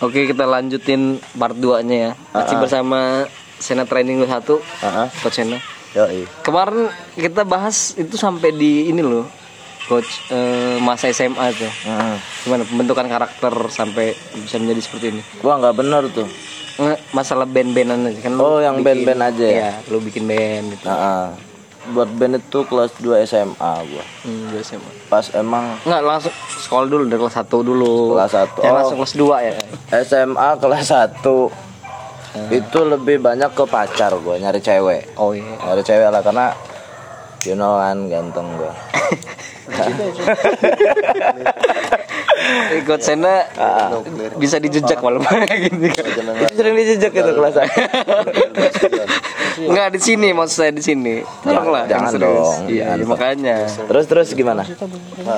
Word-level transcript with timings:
Oke 0.00 0.24
kita 0.24 0.44
lanjutin 0.44 1.00
part 1.34 1.52
2 1.52 1.84
nya 1.84 1.96
ya 2.00 2.12
Masih 2.32 2.56
bersama 2.56 3.28
Sena 3.54 3.84
Training 3.84 4.20
21 4.20 4.56
Heeh. 4.80 5.06
Coach 5.18 5.34
Sena 5.34 5.58
Yoi. 5.90 6.24
Kemarin 6.40 6.88
kita 7.12 7.42
bahas 7.42 7.92
itu 7.94 8.14
sampai 8.14 8.50
di 8.50 8.86
ini 8.86 9.00
loh 9.00 9.28
Coach 9.84 10.08
eh, 10.28 10.78
masa 10.78 11.10
SMA 11.10 11.52
tuh 11.52 11.68
Heeh. 11.84 12.16
Gimana 12.42 12.64
pembentukan 12.64 13.06
karakter 13.06 13.52
sampai 13.68 14.14
bisa 14.34 14.56
menjadi 14.56 14.80
seperti 14.80 15.06
ini 15.10 15.22
Gua 15.38 15.58
nggak 15.58 15.76
bener 15.76 16.02
tuh. 16.08 16.24
Nggak, 16.76 17.12
Masalah 17.12 17.44
band-bandan 17.44 18.06
aja 18.06 18.20
kan 18.22 18.32
Oh, 18.34 18.56
yang 18.56 18.80
bikin- 18.80 19.04
band-band 19.04 19.20
aja 19.26 19.44
ya? 19.44 19.52
Iya 19.52 19.70
lu 19.86 20.00
bikin 20.00 20.24
band 20.24 20.64
gitu 20.72 20.86
Heeh. 20.86 21.26
Buat 21.82 22.08
band 22.12 22.36
itu 22.36 22.58
kelas 22.62 22.92
2 22.94 23.24
SMA 23.24 23.72
gua. 23.88 24.04
hmm, 24.22 24.48
dua 24.48 24.60
SMA 24.60 24.90
Pas 25.06 25.24
emang 25.32 25.76
Enggak 25.80 26.02
langsung 26.02 26.32
sekolah 26.60 26.86
dulu 26.86 27.02
dari 27.04 27.18
kelas 27.18 27.36
1 27.38 27.48
dulu 27.48 28.12
Kelas 28.12 28.30
satu. 28.30 28.58
Jangan 28.60 28.68
Oh. 28.68 28.76
langsung 28.76 28.96
kelas 28.98 29.14
2 29.16 29.42
ya 29.42 29.52
SMA 30.00 30.48
kelas 30.56 30.86
1 30.86 31.50
itu 32.48 32.78
lebih 32.80 33.18
banyak 33.18 33.50
ke 33.50 33.64
pacar 33.64 34.12
gua 34.16 34.36
nyari 34.36 34.58
cewek. 34.58 35.16
Oh 35.16 35.32
iya 35.32 35.56
Nyari 35.58 35.80
cewek 35.80 36.06
lah 36.06 36.20
karena 36.20 36.52
you 37.42 37.54
know 37.54 37.74
kan 37.74 38.06
ganteng 38.06 38.46
gua. 38.54 38.70
Ikut 42.72 43.00
Sena 43.00 43.44
Ah. 43.54 43.90
bisa 44.34 44.56
dijejak 44.56 44.98
malam 44.98 45.20
gitu 45.20 45.88
kan. 45.90 46.04
Itu 46.40 46.54
sering 46.54 46.74
dijejak 46.74 47.12
itu 47.12 47.30
kelas 47.32 47.54
1. 47.54 47.68
Enggak 49.60 49.88
di 49.92 50.00
sini 50.00 50.28
maksud 50.30 50.56
saya 50.56 50.72
di 50.72 50.80
sini. 50.80 51.20
Tolonglah. 51.42 51.84
jangan 51.84 52.12
dong, 52.16 52.64
Iya, 52.66 52.94
jangan. 52.94 52.96
ya 52.96 53.06
makanya. 53.06 53.56
Terus 53.68 54.04
terus 54.06 54.28
gimana? 54.32 54.62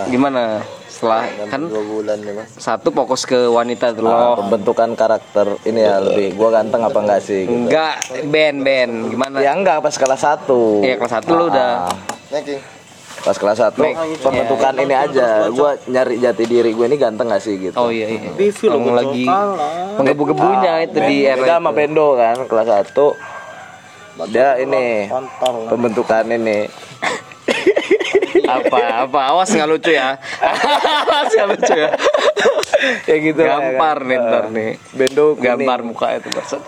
Gimana? 0.06 0.62
Setelah 0.86 1.26
kan 1.48 1.66
bulan 1.66 2.18
ya 2.20 2.46
satu 2.52 2.94
fokus 2.94 3.24
ke 3.24 3.50
wanita 3.50 3.90
tuh 3.90 4.06
Ah, 4.06 4.12
loh. 4.30 4.34
pembentukan 4.38 4.94
karakter 4.94 5.58
ini 5.64 5.82
ya 5.82 5.98
lebih 5.98 6.38
gua 6.38 6.54
ganteng 6.54 6.84
apa 6.84 6.94
enggak 6.94 7.20
sih 7.20 7.42
gitu. 7.42 7.66
Enggak 7.66 7.98
band-band 8.22 8.92
gimana? 9.10 9.36
Ya 9.40 9.50
enggak 9.50 9.82
pas 9.82 9.90
kelas 9.92 10.22
1. 10.22 10.78
Iya, 10.80 10.94
kelas 10.96 11.12
satu 11.12 11.30
lu 11.34 11.44
udah. 11.50 11.90
Niki 12.30 12.56
Pas 13.22 13.36
kelas 13.38 13.58
1 13.62 13.78
pembentukan 14.18 14.74
ini 14.82 14.94
aja. 14.94 15.46
Gua 15.54 15.78
nyari 15.86 16.18
jati 16.18 16.44
diri 16.46 16.74
gue 16.74 16.86
ini 16.90 16.98
ganteng 16.98 17.30
gak 17.30 17.42
sih 17.42 17.54
gitu. 17.58 17.78
Oh 17.78 17.88
iya 17.88 18.10
iya. 18.10 18.30
Ngomong 18.66 18.94
lagi. 18.98 19.26
menggebu-gebunya 19.92 20.90
itu 20.90 20.98
di 21.06 21.16
era 21.28 21.58
sama 21.62 21.70
Bendo 21.70 22.18
kan 22.18 22.42
kelas 22.50 22.90
1 22.90 24.28
dia 24.28 24.60
ini 24.60 25.08
pembentukan 25.70 26.24
ini. 26.28 26.68
Apa 28.42 29.06
apa? 29.06 29.20
Awas 29.32 29.48
nggak 29.54 29.68
lucu 29.70 29.90
ya? 29.94 30.18
Awas 30.42 31.32
nggak 31.32 31.48
lucu 31.56 31.74
ya? 31.74 31.90
Ya 33.06 33.16
gitu 33.22 33.40
ya 33.40 33.56
gampar 33.56 34.02
kan. 34.02 34.08
nih 34.10 34.16
ntar 34.18 34.44
nih. 34.50 34.70
Bendo 34.92 35.38
gambar 35.38 35.78
muka 35.86 36.18
itu 36.18 36.28
maksud 36.34 36.60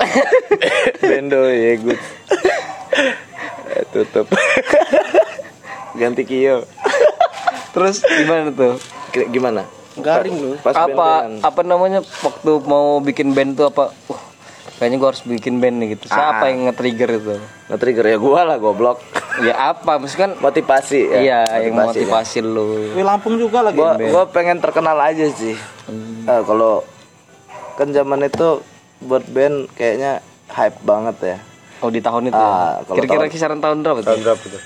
Bendo 1.02 1.50
ya 1.50 1.74
good. 1.82 2.00
Eh, 3.74 3.82
tutup 3.90 4.30
ganti 5.94 6.22
kio 6.22 6.66
terus 7.74 8.02
gimana 8.02 8.50
tuh? 8.50 8.74
Gimana? 9.28 9.62
Garing 9.94 10.34
lu. 10.34 10.50
Pas 10.58 10.74
apa 10.74 11.30
apa 11.38 11.60
namanya? 11.62 12.02
Waktu 12.02 12.50
mau 12.62 12.98
bikin 12.98 13.30
band 13.30 13.54
tuh 13.54 13.66
apa 13.66 13.90
uh, 13.90 14.20
kayaknya 14.76 14.96
gua 14.96 15.08
harus 15.08 15.22
bikin 15.22 15.58
band 15.58 15.78
nih 15.78 15.94
gitu. 15.94 16.06
Siapa 16.08 16.38
Ah. 16.40 16.50
yang 16.50 16.66
nge-trigger 16.66 17.10
itu? 17.12 17.34
Nge-trigger 17.68 18.04
ya 18.04 18.16
gua 18.16 18.40
lah 18.44 18.56
goblok. 18.58 18.98
Ya 19.40 19.54
apa? 19.70 19.96
Maksudnya 19.96 20.22
kan 20.24 20.32
motivasi 20.40 20.98
ya? 21.04 21.18
Iya 21.20 21.40
yang 21.62 21.74
ya. 21.74 21.82
motivasi 21.84 22.38
lu. 22.42 22.90
Wih 22.90 23.02
Lampung 23.02 23.34
juga 23.34 23.62
lagi 23.62 23.74
gua 23.74 23.94
gua 23.94 24.24
pengen 24.26 24.58
terkenal 24.58 24.98
aja 24.98 25.26
sih. 25.30 25.54
Eh, 26.24 26.42
kalau 26.42 26.82
kan 27.74 27.90
zaman 27.90 28.22
itu 28.24 28.62
buat 29.00 29.22
band 29.26 29.70
kayaknya 29.74 30.22
hype 30.48 30.78
banget 30.82 31.16
ya. 31.24 31.38
Oh 31.78 31.90
di 31.90 31.98
tahun 31.98 32.30
itu 32.30 32.34
Ah, 32.36 32.82
kalau 32.82 32.96
kira-kira 32.96 33.18
tahun- 33.20 33.30
kisaran 33.30 33.58
tahun 33.58 33.78
berapa 33.80 34.00
tuh 34.00 34.16
berapa 34.16 34.42
tuh 34.42 34.62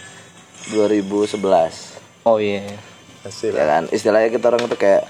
2011 0.73 2.29
oh 2.29 2.39
iya. 2.39 2.64
Hasil 3.24 3.51
ya 3.51 3.67
kan? 3.67 3.83
Istilahnya 3.90 4.30
kita 4.30 4.55
orang 4.55 4.62
itu 4.70 4.77
kayak 4.79 5.05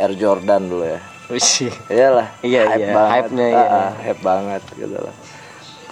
Air 0.00 0.12
Jordan 0.16 0.72
dulu 0.72 0.84
ya. 0.88 1.00
Wih, 1.26 1.42
iyalah 1.90 2.28
Iya, 2.40 2.62
hype 2.70 2.80
iya, 2.80 2.94
banget. 2.94 3.12
Hype-nya, 3.12 3.46
iya. 3.50 3.66
Ah, 3.66 3.76
ah, 3.76 3.90
hype 3.98 4.22
banget 4.22 4.62
gitu 4.78 4.96
loh 4.96 5.16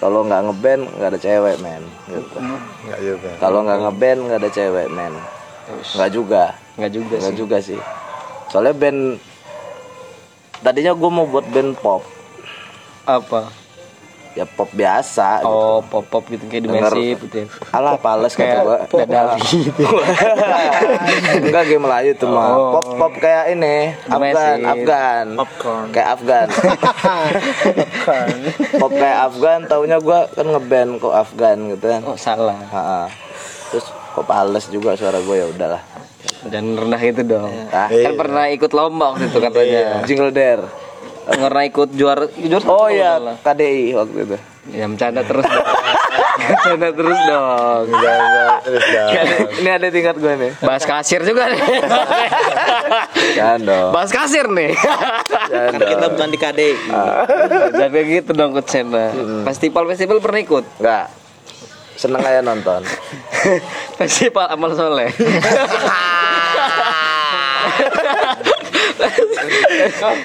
kalau 0.04 0.20
nggak 0.26 0.42
ngeband 0.50 0.82
nggak 1.00 1.10
ada 1.16 1.20
cewek 1.22 1.56
men 1.64 1.80
gitu. 2.12 2.36
nggak 2.84 3.00
juga 3.00 3.30
kalau 3.40 3.64
nggak 3.64 3.78
ngeband 3.88 4.20
nggak 4.28 4.40
ada 4.42 4.50
cewek 4.52 4.88
men. 4.92 5.14
Nggak 5.96 6.10
juga. 6.12 6.44
Nggak 6.76 6.92
juga 6.92 7.14
nggak 7.24 7.36
juga 7.40 7.56
sih. 7.64 7.80
Soalnya 8.52 8.74
band 8.76 9.16
tadinya 10.60 10.92
gue 10.92 11.10
mau 11.10 11.24
buat 11.24 11.46
band 11.48 11.72
pop. 11.80 12.04
Apa 13.08 13.63
ya 14.34 14.44
pop 14.50 14.70
biasa 14.74 15.42
gitu. 15.42 15.50
oh 15.50 15.78
pop 15.86 16.04
pop 16.10 16.26
gitu 16.26 16.44
kayak 16.50 16.66
Denger. 16.66 16.90
dimensif 16.90 17.16
gitu 17.30 17.36
ya. 17.42 17.46
alah 17.70 17.94
pales 17.98 18.34
kata 18.34 18.42
kayak 18.42 18.62
gue 18.66 18.78
dadali 19.06 19.42
gitu 19.70 19.82
enggak 21.46 21.64
game 21.70 21.82
Melayu 21.84 22.12
tuh 22.18 22.28
mah. 22.30 22.48
Oh. 22.50 22.70
pop 22.78 22.86
pop 22.98 23.12
kayak 23.18 23.54
ini 23.54 23.94
Afgan. 24.10 24.58
Afgan. 24.64 25.26
Popcorn. 25.38 25.86
kayak 25.92 26.08
Afgan. 26.18 26.48
Pop 28.80 28.92
kayak 28.92 29.18
Afgan 29.30 29.60
taunya 29.68 29.98
gua 30.00 30.26
kan 30.30 30.46
ngeband 30.48 30.90
kok 31.00 31.14
Afgan 31.14 31.58
gitu 31.74 31.84
kan. 31.88 32.00
Oh 32.04 32.16
salah. 32.18 32.58
Ha-ha. 32.70 33.02
terus 33.72 33.90
kok 33.90 34.26
pales 34.26 34.64
juga 34.70 34.94
suara 34.94 35.18
gue 35.18 35.36
ya 35.36 35.46
udahlah. 35.50 35.82
Dan 36.46 36.76
rendah 36.76 37.02
itu 37.02 37.22
dong. 37.26 37.50
Ah. 37.72 37.90
Kan 37.90 38.14
pernah 38.14 38.44
ikut 38.52 38.70
lomba 38.70 39.16
waktu 39.16 39.32
itu 39.32 39.38
katanya. 39.40 40.04
Jingle 40.06 40.30
dare 40.30 40.83
pernah 41.24 41.64
ikut 41.64 41.88
juara 41.96 42.28
juara 42.28 42.66
oh 42.68 42.88
iya 42.92 43.16
KDI 43.40 43.96
waktu 43.96 44.18
itu. 44.28 44.36
Ya 44.72 44.88
bercanda 44.88 45.20
terus 45.24 45.44
dong. 45.44 45.66
Bercanda 46.44 46.88
terus 46.96 47.20
dong. 47.28 47.84
Terus 48.64 48.84
dah 48.88 49.08
ini 49.60 49.68
ada 49.68 49.86
tingkat 49.92 50.16
gue 50.16 50.34
nih. 50.40 50.52
Bahas 50.64 50.84
kasir 50.88 51.20
juga 51.24 51.52
nih. 51.52 51.60
Jangan 53.36 53.60
dong. 53.64 53.90
Bahas 53.92 54.10
kasir 54.12 54.48
nih. 54.48 54.72
Karena 55.52 55.78
kita 55.84 56.06
bukan 56.12 56.28
di 56.32 56.38
KDI 56.40 56.72
dan 57.76 57.88
kayak 57.92 58.06
gitu 58.24 58.30
dong 58.32 58.56
coach 58.56 58.72
Sena 58.72 59.12
festival 59.48 59.84
festival 59.88 60.18
pernah 60.24 60.40
ikut? 60.40 60.64
Enggak 60.80 61.24
seneng 61.94 62.22
aja 62.26 62.42
nonton. 62.42 62.82
Festival 64.00 64.50
amal 64.50 64.74
soleh 64.74 65.14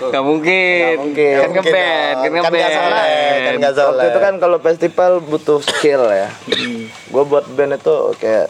Gak 0.09 0.23
mungkin. 0.23 0.93
mungkin. 0.99 1.35
Kan 1.37 1.49
ngeband, 1.51 2.15
kan 2.15 2.21
Kan 2.21 2.29
nggak 2.29 2.43
ngeband. 2.45 2.71
salah, 2.71 3.03
kan 3.39 3.53
nggak 3.55 3.73
salah. 3.73 3.89
waktu 3.91 4.05
itu 4.07 4.19
kan 4.19 4.33
kalau 4.37 4.57
festival 4.59 5.11
butuh 5.21 5.59
skill 5.61 6.03
ya 6.07 6.29
gue 7.09 7.23
buat 7.23 7.45
band 7.49 7.75
itu 7.75 7.95
kayak 8.15 8.47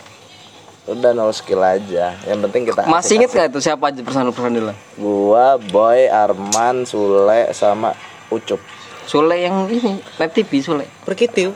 udah 0.86 1.12
nol 1.12 1.30
skill 1.30 1.62
aja 1.62 2.18
yang 2.20 2.40
penting 2.42 2.66
kita 2.66 2.82
Masih 2.84 3.18
inget 3.18 3.30
gak 3.30 3.48
itu 3.48 3.60
siapa 3.60 3.84
aja 3.86 4.02
personil-personilnya? 4.02 4.74
gua 4.96 5.56
boy 5.60 6.06
Arman 6.06 6.84
Sule 6.84 7.54
sama 7.54 7.94
Ucup 8.28 8.58
Sule 9.04 9.38
yang 9.38 9.66
ini, 9.68 9.98
Net 10.18 10.32
TV 10.32 10.60
Sule. 10.60 10.86
perkitiu 11.02 11.54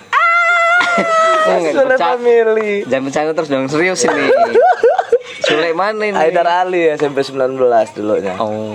Enggak, 1.44 1.74
Sule 1.76 1.96
family 1.98 2.86
Jangan 2.86 3.04
bercanda 3.04 3.32
terus 3.34 3.50
dong, 3.50 3.66
serius 3.68 4.00
ini. 4.04 4.26
Sule 5.44 5.70
mana 5.72 6.02
ini? 6.02 6.16
Haidar 6.16 6.48
Ali 6.48 6.88
ya 6.88 6.96
SMP 6.96 7.20
19 7.20 7.60
dulunya 7.94 8.34
Oh. 8.38 8.74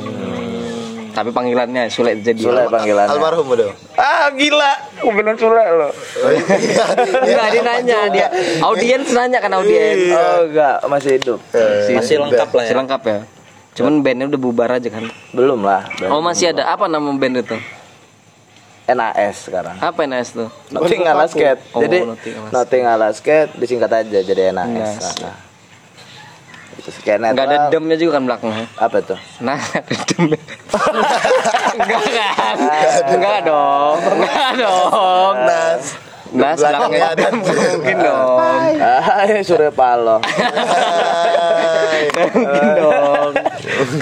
Tapi 1.11 1.34
panggilannya 1.34 1.89
Sule 1.89 2.15
jadi. 2.17 2.39
Sule 2.39 2.69
panggilannya 2.69 3.11
almarhum 3.11 3.49
udah 3.49 3.73
ah 3.97 4.31
gila 4.31 4.73
aku 4.95 5.11
bilang 5.11 5.34
Sule 5.34 5.59
lo 5.75 5.89
Enggak, 6.21 7.47
dia 7.51 7.62
nanya 7.62 7.99
dia. 8.09 8.28
Audiens 8.61 9.09
nanya 9.11 9.39
kan 9.41 9.51
audiens. 9.53 10.12
oh 10.12 10.47
enggak 10.47 10.77
masih 10.87 11.11
hidup 11.17 11.41
masih 11.89 12.17
lengkap 12.21 12.49
lah 12.49 12.62
ya 12.62 12.67
Masih 12.67 12.77
lengkap 12.77 13.03
ya. 13.03 13.19
Cuman 13.75 13.95
bandnya 14.03 14.27
udah 14.27 14.41
bubar 14.41 14.71
aja 14.75 14.89
kan. 14.89 15.07
belum 15.31 15.62
lah 15.62 15.87
Oh 16.07 16.19
masih 16.19 16.51
ada 16.51 16.69
apa 16.69 16.87
nama 16.87 17.09
band 17.11 17.43
itu? 17.43 17.57
NAS 18.89 19.45
sekarang 19.45 19.77
Apa 19.78 20.01
NS 20.03 20.28
tuh? 20.33 20.48
Nothing 20.72 21.04
ala 21.04 21.28
skate 21.28 21.60
Oh, 21.72 21.84
jadi 21.84 22.09
Nothing 22.09 22.34
ala 22.34 22.48
Nothing 22.51 22.84
ala 22.87 23.09
skate 23.13 23.51
disingkat 23.54 23.91
aja 23.92 24.19
jadi 24.22 24.48
NAS 24.48 24.65
Nas. 24.97 25.04
nah, 25.21 25.37
itu 26.78 26.91
skate 26.91 27.19
Enggak 27.21 27.45
ada 27.45 27.59
demnya 27.69 27.95
juga 27.95 28.16
kan 28.16 28.25
belakangnya. 28.25 28.66
apa 28.77 28.97
tuh 29.03 29.19
Nah, 29.39 29.59
ada 29.75 29.92
demnya. 30.07 30.41
Enggak 31.75 32.03
kan? 32.09 32.57
Enggak 33.09 33.39
dong. 33.42 33.97
Enggak 34.15 34.51
dong. 34.57 35.34
Nas 35.42 35.84
Nas 36.28 36.57
belakangnya 36.57 37.07
ada 37.10 37.27
mungkin 37.33 37.97
dong. 37.98 38.39
ah 38.78 39.04
Surya 39.41 39.71
Paloh 39.71 40.21
Mungkin 42.15 42.66
dong. 42.75 43.33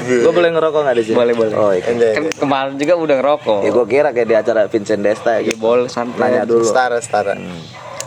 gue 0.02 0.32
boleh 0.32 0.50
ngerokok 0.50 0.80
nggak 0.80 0.96
di 0.96 1.04
sini 1.04 1.16
Boleh, 1.16 1.34
boleh. 1.34 1.54
oh 1.54 1.70
iya 1.70 1.82
Kan 2.12 2.24
kemarin 2.32 2.72
juga 2.76 2.94
udah 2.96 3.16
ngerokok. 3.16 3.58
ya 3.60 3.70
gue 3.70 3.86
kira 3.86 4.08
kayak 4.10 4.26
di 4.26 4.36
acara 4.36 4.60
Vincent 4.66 5.00
Desta 5.00 5.32
Ya 5.36 5.46
gitu 5.46 5.58
boleh 5.58 5.86
santai. 5.86 6.18
nanya 6.20 6.42
dulu 6.44 6.62
setara 6.62 6.98
setara 6.98 7.34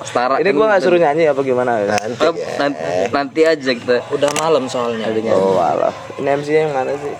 Setara. 0.02 0.40
ini 0.40 0.50
gue 0.50 0.66
nggak 0.66 0.80
suruh 0.80 0.98
nyanyi 0.98 1.28
apa 1.28 1.42
gimana 1.42 1.72
nanti 1.82 2.20
Eh, 2.20 2.34
nanti, 2.56 2.80
nanti 3.10 3.42
aja 3.44 3.72
kita. 3.72 3.96
udah 4.10 4.32
malam 4.36 4.64
soalnya 4.66 5.08
Adanya. 5.08 5.34
oh 5.34 5.58
alah 5.58 5.92
ini 6.16 6.30
MC 6.30 6.48
yang 6.50 6.72
mana 6.72 6.94
sih 6.94 7.16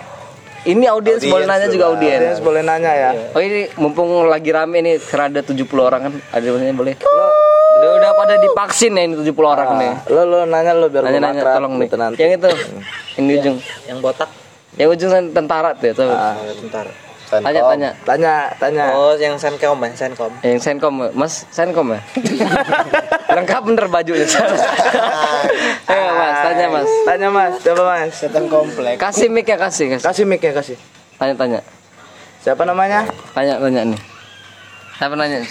ini 0.62 0.84
audiens 0.84 1.24
boleh 1.24 1.48
nanya 1.48 1.66
juga 1.66 1.88
audiens. 1.88 2.20
Audiens 2.20 2.40
boleh 2.44 2.60
nanya 2.60 2.92
ya. 2.92 3.10
Oh 3.32 3.40
ini 3.40 3.64
mumpung 3.74 4.28
lagi 4.28 4.52
rame 4.52 4.84
nih 4.84 5.00
serada 5.00 5.40
70 5.40 5.56
orang 5.80 6.00
kan 6.04 6.12
ada 6.30 6.44
yang 6.44 6.76
boleh. 6.76 7.00
Udah 7.00 7.90
udah 7.96 8.10
pada 8.12 8.36
divaksin 8.36 8.92
ya 8.92 9.08
ini 9.08 9.16
70 9.16 9.40
orang 9.40 9.80
nih. 9.80 9.92
Lo 10.12 10.28
lo 10.28 10.38
nanya 10.44 10.76
lo 10.76 10.92
biar 10.92 11.08
Nanya 11.08 11.32
nanya 11.32 11.56
tolong 11.56 11.80
nih. 11.80 11.88
gitu 11.88 11.96
nanti. 11.96 12.20
Yang 12.20 12.32
itu. 12.36 12.48
Yang 13.16 13.24
di 13.24 13.32
ujung. 13.40 13.56
Yang 13.88 13.98
botak. 14.04 14.28
Yang 14.76 14.88
ujung 14.92 15.10
kan 15.10 15.24
tentara 15.32 15.70
tuh 15.72 15.86
ya, 15.86 15.92
tuh. 15.96 16.08
Tanya 17.30 17.62
tanya. 17.62 17.90
Tanya 18.02 18.34
tanya. 18.58 18.84
Oh, 18.98 19.14
yang 19.14 19.38
Senkom 19.38 19.78
ya, 19.86 19.94
Senkom. 19.94 20.34
Yang 20.42 20.60
Senkom, 20.66 20.94
Mas 21.14 21.46
Senkom 21.56 21.94
ya? 21.94 22.02
Lengkap 23.30 23.62
bener 23.70 23.86
bajunya. 23.86 24.26
Ayo 25.86 26.10
Mas, 26.18 26.36
tanya 26.42 26.66
Mas. 26.66 26.90
Tanya 27.06 27.28
Mas, 27.30 27.54
coba 27.62 27.82
Mas. 27.86 28.10
Setan 28.18 28.50
komplek. 28.50 28.98
Kasih 28.98 29.30
mic 29.30 29.46
ya 29.46 29.54
kasih, 29.54 29.94
kasih. 29.94 30.02
Kasih 30.10 30.24
mic 30.26 30.42
ya 30.42 30.50
kasih. 30.50 30.74
Tanya 31.22 31.38
tanya. 31.38 31.60
Siapa 32.42 32.66
namanya? 32.66 33.06
Tanya 33.30 33.62
tanya 33.62 33.86
nih. 33.94 34.00
Siapa 34.98 35.14
nanya? 35.14 35.46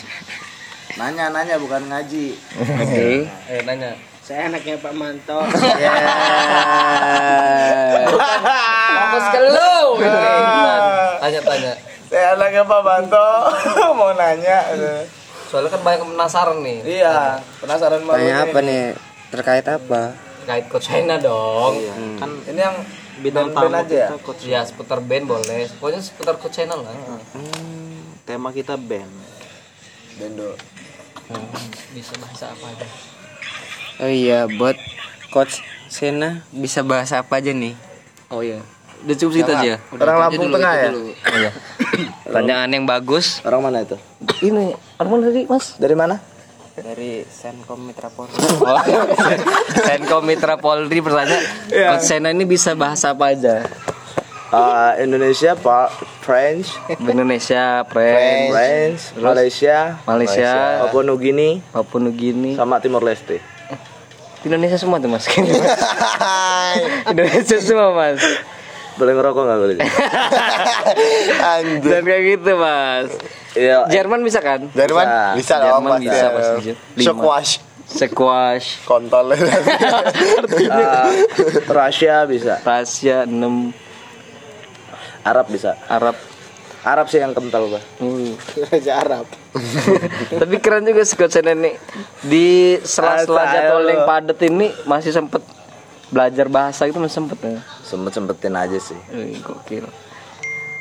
Nanya 0.99 1.25
nanya 1.31 1.55
bukan 1.63 1.87
ngaji. 1.87 2.35
Oke. 2.59 3.23
Ayo 3.47 3.61
nanya. 3.63 3.95
Saya 4.19 4.45
anaknya 4.45 4.77
Pak 4.77 4.93
Manto. 4.93 5.41
Fokus 8.99 9.25
ke 9.33 9.39
lu. 9.41 9.77
Tanya 11.29 11.45
tanya. 11.45 11.73
Saya 12.09 12.33
anaknya 12.33 12.65
Pak 12.65 12.81
Banto 12.81 13.27
mau 14.01 14.09
nanya. 14.17 14.65
Soalnya 15.45 15.77
kan 15.77 15.81
banyak 15.85 16.01
penasaran 16.09 16.57
nih. 16.65 16.79
Iya, 16.81 17.37
penasaran 17.61 18.01
banget. 18.01 18.17
Tanya 18.17 18.35
apa 18.49 18.59
nih? 18.65 18.83
Terkait 19.29 19.65
apa? 19.69 20.01
Terkait 20.41 20.65
coach 20.73 20.89
China 20.89 21.21
dong. 21.21 21.77
Kan 22.17 22.33
ini 22.49 22.57
yang 22.57 22.81
bidang 23.21 23.53
band 23.53 23.77
aja 23.77 24.09
ya. 24.09 24.09
Ya 24.41 24.61
seputar 24.65 25.05
band 25.05 25.29
boleh. 25.29 25.69
Pokoknya 25.77 26.01
seputar 26.01 26.41
coach 26.41 26.57
China 26.57 26.81
lah. 26.81 26.97
Tema 28.25 28.49
kita 28.49 28.73
band. 28.73 29.13
Bendo. 30.17 30.57
Bisa 31.93 32.17
bahasa 32.17 32.49
apa 32.49 32.73
aja. 32.73 32.87
Oh 34.01 34.09
iya, 34.09 34.49
buat 34.49 34.81
coach 35.29 35.61
Sena 35.93 36.41
bisa 36.49 36.81
bahas 36.81 37.13
apa 37.13 37.37
aja 37.37 37.53
nih? 37.53 37.77
Oh 38.33 38.41
iya. 38.41 38.65
Udah 38.99 39.15
cukup 39.15 39.33
situ 39.35 39.51
aja. 39.51 39.75
Orang 39.95 40.17
Lampung 40.19 40.49
Tengah 40.51 40.73
ya? 40.75 40.89
Iya. 41.31 41.51
Pertanyaan 42.27 42.69
yang 42.69 42.83
bagus. 42.83 43.39
Orang 43.47 43.63
mana 43.63 43.83
itu? 43.83 43.95
Ini, 44.43 44.75
orang 44.99 45.09
mana 45.09 45.21
tadi, 45.31 45.41
Mas? 45.47 45.65
Dari 45.79 45.95
mana? 45.95 46.15
Dari 46.79 47.27
Senkom 47.27 47.79
Mitra 47.83 48.07
Polri. 48.07 48.39
Oh, 48.39 48.79
Senkom 49.87 50.23
Mitra 50.23 50.55
Polri 50.55 50.99
bertanya, 51.03 51.39
Coach 51.67 52.07
Sena 52.07 52.31
ini 52.31 52.47
bisa 52.47 52.71
bahasa 52.75 53.11
apa 53.11 53.35
aja? 53.35 53.67
Ah, 54.49 54.95
Indonesia, 54.97 55.53
Pak, 55.59 55.93
French, 56.25 56.73
Indonesia, 57.03 57.85
French, 57.85 58.49
French, 58.49 59.01
Malaysia, 59.19 59.99
Malaysia, 60.07 60.51
Papua 60.87 61.03
Nugini, 61.05 61.61
Papua 61.69 61.99
Nugini. 62.01 62.57
sama 62.57 62.81
Timor 62.81 63.03
Leste. 63.05 63.43
Indonesia 64.41 64.79
semua 64.79 65.03
tuh, 65.03 65.11
Mas. 65.11 65.27
Indonesia 67.11 67.57
semua, 67.59 67.91
Mas. 67.91 68.23
Boleh 68.99 69.13
ngerokok 69.15 69.41
nggak 69.47 69.59
boleh? 69.63 69.77
Anjir. 71.55 71.87
Dan 71.87 72.03
kayak 72.03 72.23
gitu, 72.35 72.51
Mas. 72.59 73.09
Iya. 73.55 73.87
Jerman 73.87 74.19
bisa 74.21 74.39
kan? 74.43 74.67
Jerman 74.75 75.05
Bisa. 75.07 75.33
bisa 75.39 75.53
dong, 75.57 75.87
Jerman 75.87 75.91
Mas. 75.95 76.01
bisa 76.03 76.15
Ya. 76.19 76.29
pasti. 76.35 76.71
Lima. 76.99 77.07
Squash. 77.15 77.51
Squash, 77.89 78.85
Kontol. 78.85 79.33
Rusia 81.73 82.29
bisa, 82.29 82.61
Rusia 82.61 83.25
6, 83.25 83.73
Arab 85.25 85.45
bisa. 85.49 85.73
Arab. 85.89 86.13
Arab 86.79 87.11
sih 87.11 87.19
yang 87.19 87.33
kental. 87.33 87.81
Uh. 87.99 88.37
Raja 88.71 88.93
Arab. 89.03 89.25
Tapi 90.31 90.55
keren 90.61 90.85
juga 90.85 91.03
Coach 91.03 91.33
Sena 91.33 91.51
ini 91.51 91.75
di 92.23 92.77
sela-sela 92.79 93.43
jadwal 93.51 93.83
yang 93.83 94.05
padat 94.07 94.39
ini 94.45 94.71
masih 94.85 95.11
sempet 95.11 95.41
belajar 96.09 96.45
bahasa 96.47 96.85
itu 96.85 96.97
masih 96.97 97.15
sempet 97.15 97.37
ya. 97.39 97.61
Sempet-sempetin 97.81 98.53
aja 98.53 98.77
sih. 98.77 98.97
Wih, 99.09 99.39
gokil. 99.39 99.85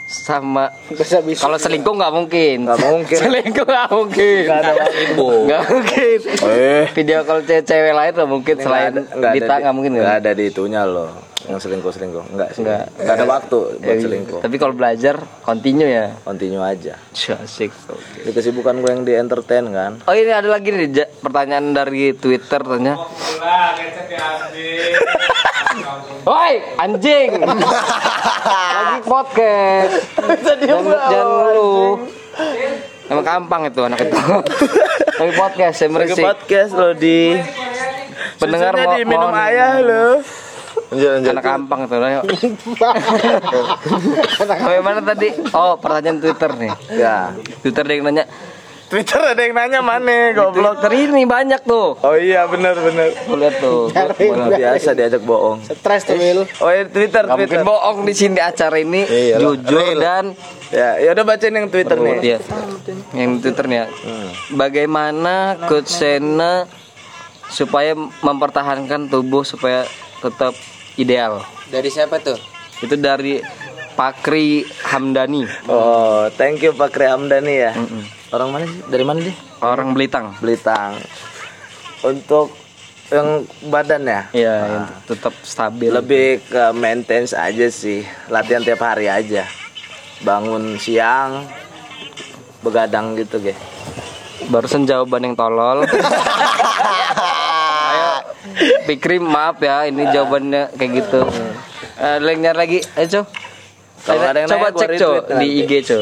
Sama 0.09 0.73
Bisa 0.89 1.21
bisa. 1.21 1.45
kalau 1.45 1.61
selingkuh 1.61 1.93
nggak 1.93 2.13
mungkin. 2.13 2.65
Nggak 2.65 2.81
mungkin. 2.81 3.19
selingkuh 3.23 3.67
nggak 3.69 3.89
mungkin. 3.93 4.43
Nggak 4.49 4.61
ada 4.65 4.73
waktu. 4.75 5.29
Nggak 5.45 5.63
mungkin. 5.69 6.19
Eh. 6.49 6.85
Video 6.97 7.19
call 7.23 7.41
cewek 7.45 7.93
lain 7.93 8.13
nggak 8.17 8.31
mungkin 8.31 8.55
selain 8.57 8.93
Dita 9.05 9.55
di- 9.55 9.61
nggak 9.63 9.75
mungkin 9.77 9.91
nggak 9.95 10.09
kan? 10.09 10.21
ada 10.25 10.31
di 10.33 10.45
itunya 10.49 10.83
loh 10.89 11.13
yang 11.49 11.57
selingkuh 11.57 11.89
selingkuh 11.89 12.25
nggak 12.29 12.49
sih 12.53 12.61
Nggak. 12.61 12.85
nggak 12.95 13.15
ada 13.15 13.27
waktu 13.27 13.59
buat 13.75 13.89
Ya, 13.91 14.01
selingkuh 14.01 14.41
Tapi 14.41 14.57
kalau 14.57 14.73
belajar 14.73 15.17
continue 15.41 15.89
ya. 15.89 16.13
continue 16.21 16.61
aja 16.61 17.01
Asik. 17.11 17.73
Oke. 17.87 18.21
di 18.21 18.31
kesibukan 18.31 18.77
gue 18.77 18.91
yang 18.91 19.03
di 19.03 19.13
entertain 19.13 19.65
kan 19.69 19.97
Oh 20.05 20.13
ini 20.13 20.29
ada 20.29 20.47
lagi 20.47 20.69
nih 20.69 20.89
Ja- 20.91 21.11
pertanyaan 21.19 21.73
dari 21.73 22.13
Twitter 22.13 22.61
tanya. 22.61 22.95
Woi 26.23 26.53
anjing. 26.77 27.31
lagi 28.79 28.99
podcast. 29.03 29.95
jangan 30.59 30.85
jangan 31.09 31.27
lu. 31.51 31.73
Emang 33.09 33.25
gampang 33.25 33.63
itu 33.65 33.81
anak 33.81 33.99
itu. 34.03 34.17
lagi 35.19 35.33
podcast 35.35 35.75
saya 35.75 35.89
lagi 35.89 35.95
merisik. 36.13 36.23
podcast 36.23 36.71
lo 36.73 36.93
di 36.93 37.41
Pendengar 38.37 38.73
mau 38.77 38.95
diminum 38.95 39.33
ayah 39.35 39.81
lo 39.81 40.21
Lanjut, 40.89 41.11
lanjut. 41.11 41.33
Anak 41.33 41.45
gampang 41.45 41.81
itu. 41.85 41.97
Ayo. 41.99 42.21
Sampai 44.39 44.81
mana 44.81 45.01
tadi? 45.01 45.29
Oh 45.53 45.77
pertanyaan 45.77 46.19
Twitter 46.19 46.51
nih. 46.55 46.73
ya 46.91 47.17
Twitter 47.61 47.83
ada 47.83 47.93
yang 47.93 48.05
nanya. 48.05 48.25
Twitter 48.89 49.21
ada 49.21 49.37
yang 49.37 49.53
nanya 49.53 49.81
mana 49.85 50.33
goblok 50.33 50.81
Twitter 50.81 51.13
ini 51.13 51.29
banyak 51.29 51.61
tuh. 51.61 51.93
oh 51.95 52.17
iya 52.17 52.49
bener 52.49 52.73
bener 52.73 53.13
Tuh 53.21 53.37
lihat 53.37 53.55
tuh. 53.59 53.93
Mana 54.33 54.49
biasa 54.49 54.97
diajak 54.97 55.21
bohong 55.21 55.61
Stres 55.61 56.09
tuh 56.09 56.17
Will. 56.17 56.49
oh 56.57 56.71
iya 56.73 56.89
Twitter 56.89 57.21
Gak 57.23 57.37
mungkin 57.37 57.61
bohong 57.63 58.09
di 58.09 58.17
sini 58.17 58.41
acara 58.41 58.81
ini 58.81 59.05
Iya 59.05 59.37
jujur 59.39 59.93
Real. 59.93 60.01
dan 60.01 60.25
ya 60.73 60.97
ya 61.05 61.13
udah 61.13 61.25
bacain 61.27 61.53
yang 61.53 61.69
Twitter 61.69 62.01
nih 62.01 62.17
Iya. 62.25 62.39
Yang 63.13 63.29
di 63.29 63.39
Twitter 63.45 63.65
nih 63.69 63.77
ya. 63.77 63.87
Bagaimana 64.57 65.35
Coach 65.69 65.93
Sena 65.93 66.65
supaya 67.47 67.93
mempertahankan 68.25 69.13
tubuh 69.13 69.45
supaya 69.45 69.85
tetap 70.19 70.57
ideal? 70.99 71.41
Dari 71.71 71.89
siapa 71.89 72.21
tuh? 72.21 72.37
Itu 72.83 72.95
dari 72.99 73.41
Pakri 73.99 74.63
Hamdani, 74.87 75.43
oh 75.67 76.31
thank 76.39 76.63
you 76.63 76.71
Pak 76.71 76.95
Kri 76.95 77.11
Hamdani 77.11 77.55
ya. 77.67 77.73
Orang 78.31 78.55
mana 78.55 78.69
sih? 78.71 78.79
Dari 78.87 79.03
mana 79.03 79.19
sih 79.27 79.35
orang 79.63 79.91
Belitang. 79.91 80.39
Belitang 80.39 81.03
untuk 82.07 82.55
yang 83.09 83.43
badan 83.73 84.03
ya? 84.05 84.23
Iya, 84.37 84.55
yang 84.69 84.87
tetap 85.09 85.35
stabil. 85.43 85.91
lebih 85.91 86.45
ke 86.45 86.65
maintenance 86.77 87.33
aja 87.35 87.67
sih. 87.73 88.05
Latihan 88.29 88.63
tiap 88.63 88.85
hari 88.85 89.09
aja. 89.09 89.49
Bangun 90.23 90.77
siang 90.77 91.49
begadang 92.61 93.17
gitu 93.17 93.41
ge. 93.41 93.55
Barusan 94.53 94.87
jawaban 94.87 95.25
yang 95.25 95.35
tolol. 95.35 95.83
Ayo, 98.59 98.75
Pikri 98.91 99.23
maaf 99.23 99.63
ya, 99.63 99.87
ini 99.87 100.03
jawabannya 100.11 100.75
kayak 100.75 100.91
gitu. 100.99 101.21
Eh, 101.99 102.13
ada 102.19 102.27
yang 102.27 102.41
nyari 102.43 102.59
lagi, 102.59 102.79
ayo 102.99 103.07
Co. 103.07 103.23
Kalau 104.07 104.23
ada 104.23 104.39
yang 104.39 104.51
coba 104.51 104.69
gua 104.71 104.79
cek 104.79 104.91
co 104.95 105.11
retweet 105.11 105.27
di 105.27 105.35
nanti. 105.35 105.63
IG 105.67 105.73
co. 105.87 106.01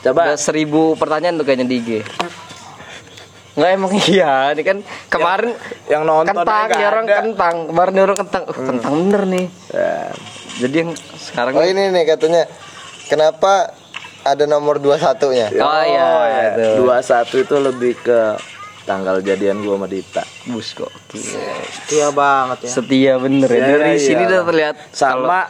coba 0.00 0.20
Ada 0.32 0.36
seribu 0.36 0.80
pertanyaan 0.96 1.36
tuh 1.40 1.44
kayaknya 1.48 1.66
di 1.68 1.76
IG. 1.80 1.90
Nggak 3.50 3.70
emang 3.76 3.92
iya, 4.08 4.32
ini 4.56 4.62
kan 4.62 4.78
kemarin 5.10 5.52
yang 5.90 6.06
nonton 6.06 6.32
kentang, 6.32 6.68
ya 6.70 6.86
orang 6.88 7.06
ada. 7.08 7.16
kentang, 7.20 7.54
kemarin 7.68 7.92
dia 7.92 8.04
orang 8.06 8.18
kentang, 8.24 8.42
uh, 8.46 8.54
kentang 8.56 8.92
bener 9.04 9.22
nih. 9.26 9.46
Ya. 9.74 9.96
Jadi 10.60 10.74
yang 10.76 10.90
sekarang 11.18 11.52
Oh 11.56 11.64
ini 11.66 11.82
nih 11.92 12.04
katanya 12.08 12.42
kenapa 13.08 13.74
ada 14.20 14.44
nomor 14.44 14.76
21-nya? 14.76 15.48
Oh, 15.56 15.82
iya, 15.84 16.08
itu. 16.52 16.84
dua 16.84 17.00
satu 17.00 17.40
itu 17.40 17.56
lebih 17.56 17.96
ke 18.00 18.36
tanggal 18.88 19.20
jadian 19.20 19.60
gua 19.60 19.76
sama 19.76 19.86
Dita 19.86 20.22
bus 20.48 20.68
kok. 20.72 20.92
Setia 21.12 22.08
banget 22.10 22.58
ya. 22.64 22.70
Setia 22.70 23.12
bener 23.20 23.48
ya. 23.48 23.56
Iya, 23.56 23.76
Dari 23.76 23.92
iya, 23.94 24.00
sini 24.00 24.22
udah 24.26 24.40
terlihat 24.46 24.76
sama 24.90 25.40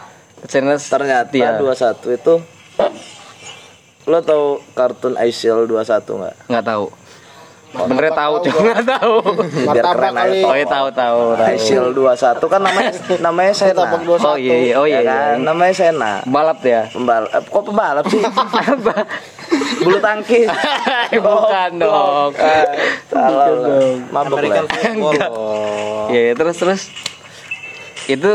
channel 0.49 0.77
ternyata 0.77 1.59
dua 1.61 1.73
satu 1.77 2.09
itu 2.09 2.35
lo 4.09 4.17
tau 4.25 4.57
kartun 4.73 5.13
Aisyil 5.13 5.69
21 5.69 6.01
nggak 6.01 6.35
nggak 6.49 6.65
tahu. 6.65 6.85
Benernya 7.71 8.11
tahu 8.11 8.33
cuma 8.43 8.59
nggak 8.67 8.83
tahu. 8.83 9.15
biar 9.71 9.85
keren 9.95 10.15
aja 10.17 10.39
Oh 10.43 10.55
iya 10.57 10.67
tahu 10.67 10.87
tahu. 10.91 11.19
Aisyil 11.39 11.85
21 11.95 12.51
kan 12.51 12.61
namanya 12.65 12.91
namanya 13.29 13.53
Sena 13.55 13.85
Oh 14.25 14.35
iya 14.35 14.75
oh 14.75 14.83
iya. 14.89 14.99
Ya 14.99 15.01
iya. 15.05 15.13
kan? 15.13 15.35
namanya 15.45 15.73
Sena 15.77 16.11
Balap 16.27 16.59
ya. 16.65 16.89
pembalap 16.91 17.43
kok 17.47 17.63
pembalap 17.63 18.05
sih 18.11 18.19
bulu 19.77 19.97
tangkis 19.97 20.47
Bukan 21.25 21.71
dong. 21.77 22.31
Salah 23.07 23.47
lah. 23.47 23.95
mabok 24.09 24.37
American 24.37 24.65
lah 24.65 24.71
football. 24.99 26.07
Iya 26.09 26.21
iya, 26.21 26.33
terus 26.33 26.57
terus 26.57 26.81
itu 28.05 28.31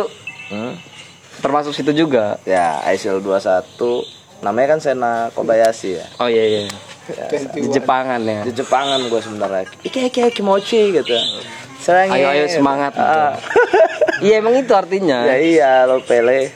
Hmm? 0.47 0.79
termasuk 1.37 1.75
situ 1.75 1.91
juga. 1.93 2.39
Ya, 2.43 2.79
ISIL 2.87 3.19
21 3.19 3.77
namanya 4.39 4.67
kan 4.73 4.81
Sena 4.81 5.13
Kobayashi 5.33 5.99
ya. 5.99 6.07
Oh 6.17 6.31
iya 6.31 6.45
iya. 6.47 6.61
Di 7.51 7.67
Jepangan 7.67 8.23
ya. 8.23 8.41
Di 8.43 8.53
Jepangan 8.53 9.03
gue 9.03 9.19
sebenarnya. 9.19 9.67
Ike 9.83 10.07
ike 10.07 10.31
kimochi 10.31 10.93
gitu. 10.93 11.15
Sayangnya. 11.77 12.15
Ayo 12.15 12.27
ayo 12.33 12.45
semangat. 12.47 12.95
gitu. 12.95 13.05
Ah. 13.05 13.35
Iya 14.17 14.41
emang 14.41 14.57
itu 14.57 14.73
artinya. 14.73 15.29
ya 15.29 15.37
iya 15.37 15.71
lo 15.85 16.01
Pele. 16.01 16.49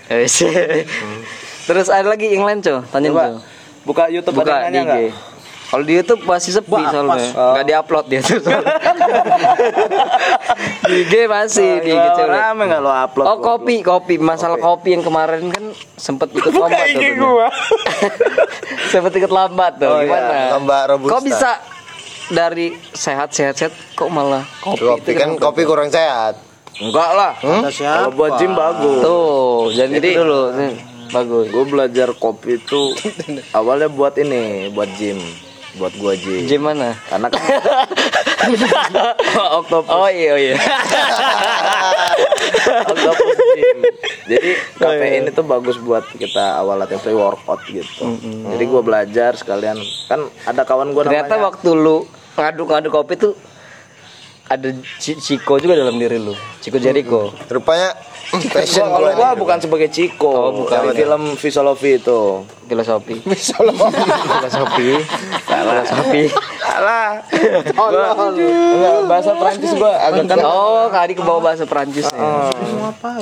Terus 1.68 1.86
ada 1.86 2.08
lagi 2.08 2.32
yang 2.32 2.48
lain 2.48 2.64
cow, 2.64 2.80
tanya 2.88 3.12
cow. 3.12 3.36
Buka 3.82 4.06
YouTube 4.06 4.36
Buka 4.36 4.52
ada 4.52 4.66
nanya 4.66 4.80
IG. 4.80 4.86
nggak? 4.86 5.02
Kalau 5.70 5.84
di 5.86 5.94
YouTube 5.94 6.22
masih 6.24 6.50
sepi 6.50 6.74
Wah, 6.74 6.90
soalnya. 6.90 7.14
pas. 7.14 7.24
Oh. 7.30 7.52
Nggak 7.54 7.64
diupload 7.64 8.04
dia 8.06 8.20
tuh. 8.20 8.38
di 10.82 10.96
IG 11.00 11.14
masih 11.26 11.70
di 11.78 11.90
IG 11.90 11.94
Nggak 11.94 12.14
cewek. 12.16 12.34
Rame 12.34 12.62
nggak 12.66 12.80
lo 12.80 12.90
upload? 12.90 13.26
Oh 13.26 13.36
kopi 13.38 13.74
kopi 13.80 14.14
masalah 14.18 14.58
kopi. 14.58 14.88
yang 14.90 15.02
kemarin 15.02 15.46
kan 15.46 15.64
sempet 15.94 16.28
ikut 16.32 16.50
lomba 16.50 16.74
tuh. 16.74 16.90
IG 16.90 17.04
tuh. 17.14 17.22
gua. 17.22 17.48
sempet 18.92 19.12
ikut 19.14 19.30
lomba 19.30 19.66
tuh. 19.72 19.86
Oh, 19.88 20.00
iya. 20.00 20.10
Gimana? 20.10 20.34
Lomba 20.52 20.78
Robusta. 20.88 21.12
Kok 21.12 21.22
bisa 21.22 21.50
dari 22.30 22.66
sehat 22.90 23.30
sehat 23.30 23.54
sehat 23.54 23.72
kok 23.94 24.06
malah 24.06 24.42
kopi, 24.58 24.82
Kopi 24.82 25.00
itu 25.04 25.10
kan 25.14 25.30
kopi 25.36 25.62
kurang 25.62 25.86
sehat. 25.86 26.34
Enggak 26.80 27.10
lah. 27.12 27.32
Kalau 27.70 28.10
buat 28.10 28.40
gym 28.40 28.52
bagus. 28.52 28.98
tuh 29.00 29.70
jadi 29.70 29.92
Jadi- 29.92 30.14
dulu 30.16 30.42
nih, 30.56 30.72
bagus 31.10 31.50
Gue 31.50 31.64
belajar 31.66 32.14
kopi 32.16 32.58
itu 32.58 32.94
awalnya 33.58 33.90
buat 33.90 34.14
ini, 34.18 34.70
buat 34.70 34.90
gym, 34.96 35.18
buat 35.78 35.94
gua 35.98 36.14
gym. 36.18 36.46
Gym 36.50 36.62
mana? 36.66 36.98
Karena 37.06 37.30
kan 37.30 37.40
Octopus. 39.60 39.92
Oh 39.92 40.08
iya 40.10 40.34
oh, 40.34 40.40
iya. 40.40 40.56
Octopus 42.90 43.38
gym. 43.54 43.78
Jadi 44.26 44.50
kafein 44.78 45.30
itu 45.30 45.42
bagus 45.46 45.78
buat 45.78 46.02
kita 46.10 46.58
awal 46.58 46.82
latihan 46.82 46.98
pre 46.98 47.14
workout 47.14 47.62
gitu. 47.70 48.18
Jadi 48.50 48.64
gua 48.66 48.82
belajar 48.82 49.38
sekalian 49.38 49.78
kan 50.10 50.26
ada 50.46 50.66
kawan 50.66 50.90
gua 50.90 51.06
Ternyata 51.06 51.38
namanya 51.38 51.54
waktu 51.54 51.70
lu 51.76 52.02
ngaduk-ngaduk 52.34 52.90
kopi 52.90 53.14
tuh 53.20 53.34
ada 54.50 54.68
Ci- 54.98 55.14
Ciko 55.16 55.56
juga 55.56 55.72
dalam 55.72 55.94
diri 55.94 56.18
lu. 56.18 56.34
Ciko 56.58 56.76
Jericho. 56.76 57.30
Rupanya 57.46 57.94
passion 58.50 58.82
Gua- 58.84 58.98
kalau 58.98 59.10
gua. 59.14 59.30
bukan 59.32 59.58
sebagai 59.58 59.86
Ciko, 59.88 60.26
Oh, 60.26 60.50
bukan. 60.60 60.74
Dari 60.84 60.98
film 60.98 61.22
Filosofi 61.34 61.90
itu. 61.96 62.20
Filosofi. 62.66 63.14
Filosofi. 63.22 64.88
Filosofi. 65.40 66.22
Salah. 66.60 67.22
Enggak, 67.70 68.98
bahasa 69.06 69.30
Prancis 69.32 69.70
gua 69.72 69.92
agak 70.00 70.26
kan. 70.28 70.38
Oh, 70.42 70.86
kali 70.88 71.14
ke 71.14 71.22
bawah 71.22 71.42
bahasa 71.44 71.64
Prancis 71.64 72.06
ya. 72.06 72.50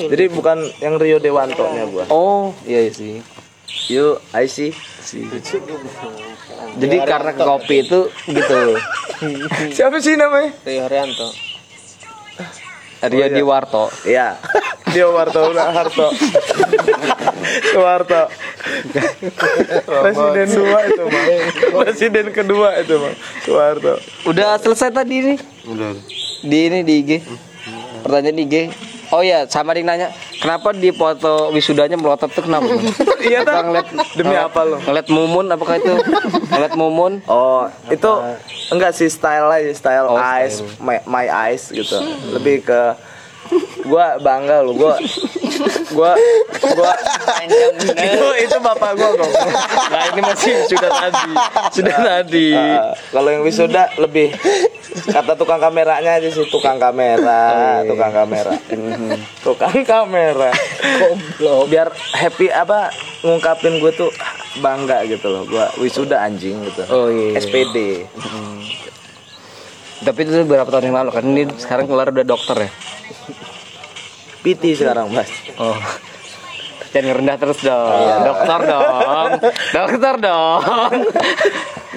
Jadi 0.01 0.25
bukan 0.29 0.59
yang 0.81 0.97
Rio 0.97 1.17
Dewanto 1.19 1.65
nya 1.69 1.85
gua. 1.85 2.05
Oh, 2.09 2.57
iya 2.65 2.85
iya 2.85 2.93
sih. 2.93 3.21
You, 3.87 4.17
I 4.33 4.49
see. 4.49 4.73
Jadi 6.79 6.97
karena 7.01 7.33
ke 7.33 7.43
kopi 7.43 7.77
itu 7.83 8.01
gitu. 8.27 8.61
Siapa 9.77 9.99
sih 9.99 10.15
namanya? 10.15 10.55
Rio 10.63 10.83
Haryanto. 10.87 11.29
Rio 12.99 13.27
Diwarto. 13.31 13.91
Iya. 14.07 14.35
Dia 14.89 15.05
Warto 15.05 15.53
udah 15.53 15.69
Harto. 15.69 16.09
Warto. 17.77 18.23
Presiden 19.85 20.49
dua 20.49 20.79
itu 20.89 21.03
mah. 21.05 21.25
Presiden 21.85 22.27
kedua 22.33 22.69
itu 22.81 22.95
mah. 22.97 23.15
Soeharto. 23.45 24.01
Udah 24.25 24.57
selesai 24.57 24.89
tadi 24.89 25.17
nih. 25.21 25.39
Di 26.41 26.59
ini 26.73 26.81
di 26.89 26.95
IG. 27.05 27.11
Pertanyaan 28.01 28.37
di 28.41 28.45
IG. 28.49 28.57
Oh 29.09 29.25
iya, 29.25 29.49
sama 29.49 29.73
dia 29.73 29.81
nanya, 29.81 30.13
kenapa 30.37 30.77
di 30.77 30.93
foto 30.93 31.49
wisudanya 31.49 31.97
melotot 31.97 32.29
tuh 32.29 32.45
kenapa? 32.45 32.69
Iya 33.19 33.43
Apa 33.43 33.51
tak? 33.51 33.63
ngeliat 33.67 33.89
Demi 34.15 34.37
apa 34.37 34.61
lo? 34.63 34.77
ngeliat 34.79 35.09
mumun 35.11 35.47
apakah 35.51 35.75
itu? 35.77 35.95
Ngeliat 36.49 36.75
mumun? 36.79 37.13
Oh, 37.27 37.67
itu 37.89 38.11
enggak 38.71 38.93
sih 38.95 39.09
style 39.09 39.49
aja, 39.49 39.73
style 39.75 40.07
Oh, 40.07 40.17
eyes, 40.17 40.61
my, 40.79 41.01
my 41.05 41.27
eyes 41.27 41.69
gitu. 41.69 41.99
Lebih 42.31 42.63
ke 42.63 42.81
gua 43.89 44.21
bangga 44.21 44.61
lu, 44.61 44.77
gua 44.77 45.01
gua 45.91 46.13
gua 46.77 46.93
itu 47.97 48.29
itu 48.45 48.57
bapak 48.61 48.93
gua 48.93 49.09
kok. 49.17 49.31
Nah 49.89 50.03
ini 50.13 50.21
masih 50.21 50.55
sudah 50.69 50.91
tadi, 50.93 51.33
sudah 51.73 51.97
tadi. 51.97 52.49
Uh, 52.53 52.93
kalau 53.09 53.29
yang 53.33 53.43
wisuda 53.43 53.89
lebih 53.97 54.37
kata 55.07 55.33
tukang 55.39 55.61
kameranya 55.63 56.19
aja 56.19 56.29
sih 56.33 56.47
tukang 56.51 56.81
kamera, 56.81 57.83
tukang 57.87 58.11
kamera, 58.11 58.53
tukang 59.47 59.83
kamera. 59.85 60.51
Biar 61.71 61.89
happy 62.17 62.51
apa 62.51 62.91
ngungkapin 63.23 63.79
gue 63.79 63.93
tuh 63.95 64.11
bangga 64.59 65.07
gitu 65.07 65.31
loh, 65.31 65.43
gua 65.47 65.71
wisuda 65.79 66.25
anjing 66.25 66.59
gitu. 66.67 66.83
Oh, 66.91 67.07
iya. 67.13 67.39
SPD. 67.39 68.07
Tapi 69.99 70.19
itu 70.23 70.47
berapa 70.47 70.67
tahun 70.71 70.91
yang 70.91 70.97
lalu 71.03 71.11
kan 71.11 71.25
ini 71.27 71.43
sekarang 71.59 71.91
keluar 71.91 72.11
udah 72.11 72.27
dokter 72.27 72.67
ya. 72.67 72.71
PT 74.47 74.79
sekarang 74.79 75.11
mas. 75.11 75.31
Oh. 75.59 75.75
Jangan 76.89 77.21
rendah 77.21 77.37
terus 77.37 77.59
dong. 77.61 78.07
Dokter 78.25 78.61
dong. 78.65 79.31
Dokter 79.77 80.15
dong. 80.23 80.63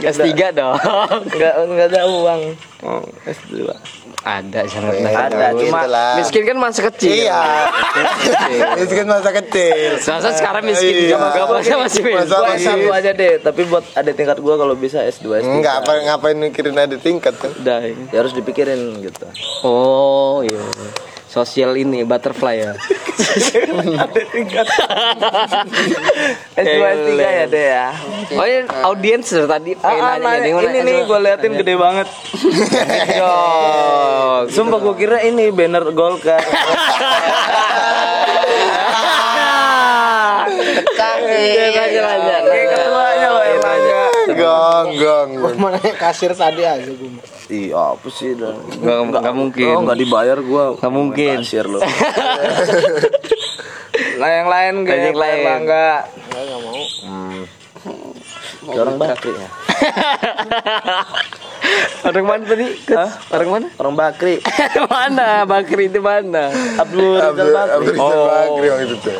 Gas 0.01 0.17
tiga 0.17 0.47
dong. 0.51 0.75
Enggak 1.29 1.53
enggak 1.61 1.87
ada 1.89 2.01
uang. 2.05 2.41
Oh, 2.81 3.01
S2. 3.23 3.69
Ada 4.21 4.65
jangan 4.65 4.89
rendah. 4.91 5.13
Ada, 5.17 5.33
terus. 5.49 5.61
cuma 5.65 5.79
Itulah. 5.81 6.13
miskin 6.15 6.43
kan 6.43 6.57
masa 6.59 6.79
kecil. 6.83 7.09
Iya. 7.11 7.41
Kan 8.91 9.07
masa 9.07 9.29
kecil. 9.33 9.97
Masa 9.97 10.29
sekarang 10.31 10.63
miskin 10.63 10.93
Iya. 11.09 11.17
gak 11.17 11.29
gak 11.31 11.45
masa 11.47 11.73
masih 11.75 11.75
miskin. 11.79 12.15
Masa 12.15 12.35
Gua 12.35 12.47
masih- 12.47 12.69
S1 12.69 12.89
aja 12.91 13.11
deh, 13.11 13.33
tapi 13.39 13.61
buat 13.65 13.83
ada 13.91 14.11
tingkat 14.11 14.37
gua 14.37 14.55
kalau 14.55 14.75
bisa 14.75 15.01
S2 15.03 15.41
S3. 15.41 15.49
Enggak 15.51 15.75
apa 15.81 15.91
ngapain 16.03 16.37
mikirin 16.37 16.73
ada 16.75 16.97
tingkat 16.97 17.33
kan? 17.35 17.49
Udah. 17.55 17.81
Ya 17.81 18.17
harus 18.17 18.33
dipikirin 18.33 18.77
gitu. 18.99 19.25
Oh 19.61 20.41
iya. 20.41 20.61
Sosial 21.31 21.79
ini 21.79 22.03
butterfly 22.03 22.59
ya. 22.59 22.73
ada 23.95 24.21
tingkat. 24.27 24.67
S2 26.59 26.81
S3 26.83 27.07
ya 27.15 27.45
deh 27.47 27.65
ya. 27.71 27.87
Oh 28.35 28.43
ini 28.43 28.67
audiens 28.83 29.31
dari 29.31 29.47
tadi 29.47 29.71
pengen 29.79 30.03
Ah, 30.03 30.11
ah, 30.11 30.19
nanya 30.19 30.51
mana? 30.51 30.67
ini 30.67 30.79
nih 30.83 31.07
gue 31.07 31.19
liatin 31.23 31.53
gede 31.55 31.73
banget. 31.79 32.07
Oh, 33.23 34.43
Sumpah 34.51 34.83
gue 34.83 34.95
kira 34.99 35.23
ini 35.23 35.55
banner 35.55 35.87
Golkar. 35.95 36.43
Ketuanya 42.51 43.29
loh 43.31 43.43
gong. 44.35 44.87
gong. 44.97 45.29
Mana 45.57 45.77
kasir 45.95 46.31
tadi 46.35 46.63
aja 46.65 46.91
gue. 46.91 47.40
Iya 47.51 47.99
apa 47.99 48.07
sih 48.07 48.31
dah. 48.31 48.55
Nggak, 48.55 49.19
nggak 49.19 49.35
mungkin. 49.35 49.75
Oh, 49.75 49.83
nggak 49.83 49.99
dibayar 49.99 50.39
gue. 50.39 50.65
Nggak 50.79 50.93
mungkin. 50.95 51.37
Kasir 51.43 51.67
lo. 51.67 51.83
Nah 54.15 54.29
yang 54.39 54.47
lain 54.47 54.73
gak 54.87 54.95
Yang 55.11 55.19
lain. 55.19 55.43
bangga. 55.43 55.89
Enggak 56.31 56.59
mau. 56.63 56.79
Hmm. 57.03 57.43
Orang 58.71 58.95
Bakri 58.95 59.35
ya. 59.35 59.49
Orang 62.01 62.25
mana 62.25 62.43
tadi? 62.43 62.65
Hah? 62.91 63.11
Orang 63.29 63.49
mana? 63.49 63.67
Orang 63.77 63.95
Bakri. 63.95 64.41
mana? 64.91 65.45
Bakri 65.45 65.87
itu 65.87 65.99
mana? 65.99 66.49
Abdul 66.75 67.15
Rizal 67.15 67.29
Abdul 67.29 67.49
Bakri. 67.53 67.71
Abdul 67.71 67.93
Rizal 67.93 68.21
Bakri 68.25 68.65
yang 68.65 68.79
itu 68.81 68.95
tuh. 68.97 69.19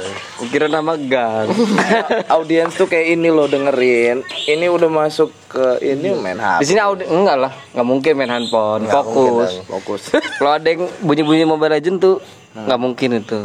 Kira 0.50 0.67
nama 0.67 0.93
gang. 0.98 1.48
Audiens 2.36 2.74
tuh 2.74 2.89
kayak 2.89 3.13
ini 3.13 3.29
loh 3.29 3.46
dengerin. 3.46 4.25
Ini 4.50 4.65
udah 4.67 4.89
masuk 4.89 5.29
ke 5.46 5.84
ini 5.84 6.15
main 6.15 6.36
Di 6.36 6.43
HP. 6.43 6.62
sini 6.65 6.79
audi 6.81 7.03
enggak 7.05 7.38
lah, 7.38 7.51
nggak 7.75 7.88
mungkin 7.88 8.12
main 8.17 8.31
handphone. 8.31 8.88
Fokus. 8.88 9.51
Fokus. 9.67 10.01
Kalau 10.39 10.58
ada 10.58 10.65
yang 10.65 10.89
bunyi-bunyi 11.00 11.46
Mobile 11.46 11.77
Legend 11.77 11.98
tuh 12.00 12.15
nggak 12.58 12.79
mungkin 12.81 13.22
itu. 13.22 13.39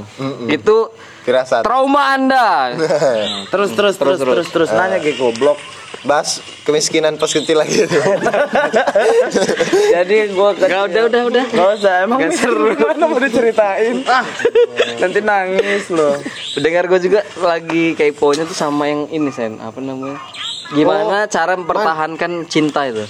Itu 0.48 0.90
Firasat. 1.26 1.66
trauma 1.66 2.14
Anda. 2.14 2.70
terus 3.52 3.74
terus 3.74 3.98
terus 3.98 4.22
terus 4.22 4.46
terus 4.46 4.70
nanya 4.70 5.02
kayak 5.02 5.18
goblok. 5.18 5.58
Bahas 6.06 6.38
kemiskinan 6.62 7.18
pas 7.18 7.26
kecil 7.26 7.58
lagi. 7.58 7.82
Jadi 9.98 10.30
gua 10.38 10.54
ke 10.54 10.70
Gak 10.70 10.94
udah 10.94 11.02
udah 11.10 11.22
udah. 11.26 11.44
Gak 11.50 11.68
usah, 11.82 11.94
emang 12.06 12.22
Gak 12.22 12.30
seru. 12.38 12.70
gimana 12.78 13.10
mau 13.10 13.18
diceritain 13.18 14.06
Nanti 15.02 15.18
nangis 15.18 15.90
loh 15.90 16.14
Pendengar 16.54 16.86
gue 16.86 17.00
juga 17.02 17.20
lagi 17.42 17.98
keponya 17.98 18.46
tuh 18.46 18.54
sama 18.54 18.86
yang 18.86 19.10
ini 19.10 19.34
sen 19.34 19.58
apa 19.58 19.82
namanya? 19.82 20.22
Gimana 20.70 21.26
cara 21.26 21.58
mempertahankan 21.58 22.46
cinta 22.46 22.86
itu? 22.86 23.02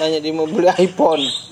Tanya 0.00 0.16
di 0.16 0.32
mau 0.32 0.48
beli 0.48 0.72
iPhone. 0.80 1.49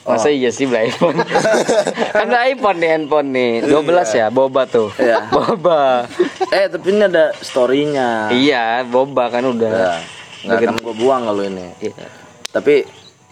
Masa 0.00 0.32
iya 0.32 0.48
sih 0.48 0.64
beli 0.64 0.88
iPhone? 0.88 1.20
kan 2.16 2.26
beli 2.26 2.56
iPhone 2.56 2.78
nih 2.80 2.90
handphone 2.96 3.28
nih 3.36 3.52
12 3.68 4.20
ya, 4.20 4.26
boba 4.32 4.64
tuh. 4.64 4.88
Iya. 4.96 5.28
Boba. 5.34 6.08
Eh 6.48 6.66
tapi 6.72 6.86
ini 6.96 7.04
ada 7.04 7.36
storynya 7.44 8.32
iya, 8.32 8.80
boba 8.88 9.28
kan 9.28 9.44
udah. 9.44 9.70
Ya, 9.70 9.94
Nggak 10.40 10.56
akan 10.56 10.76
gue 10.80 10.94
buang 10.96 11.22
kalau 11.28 11.42
ini 11.44 11.68
Iya. 11.84 12.06
Tapi 12.48 12.74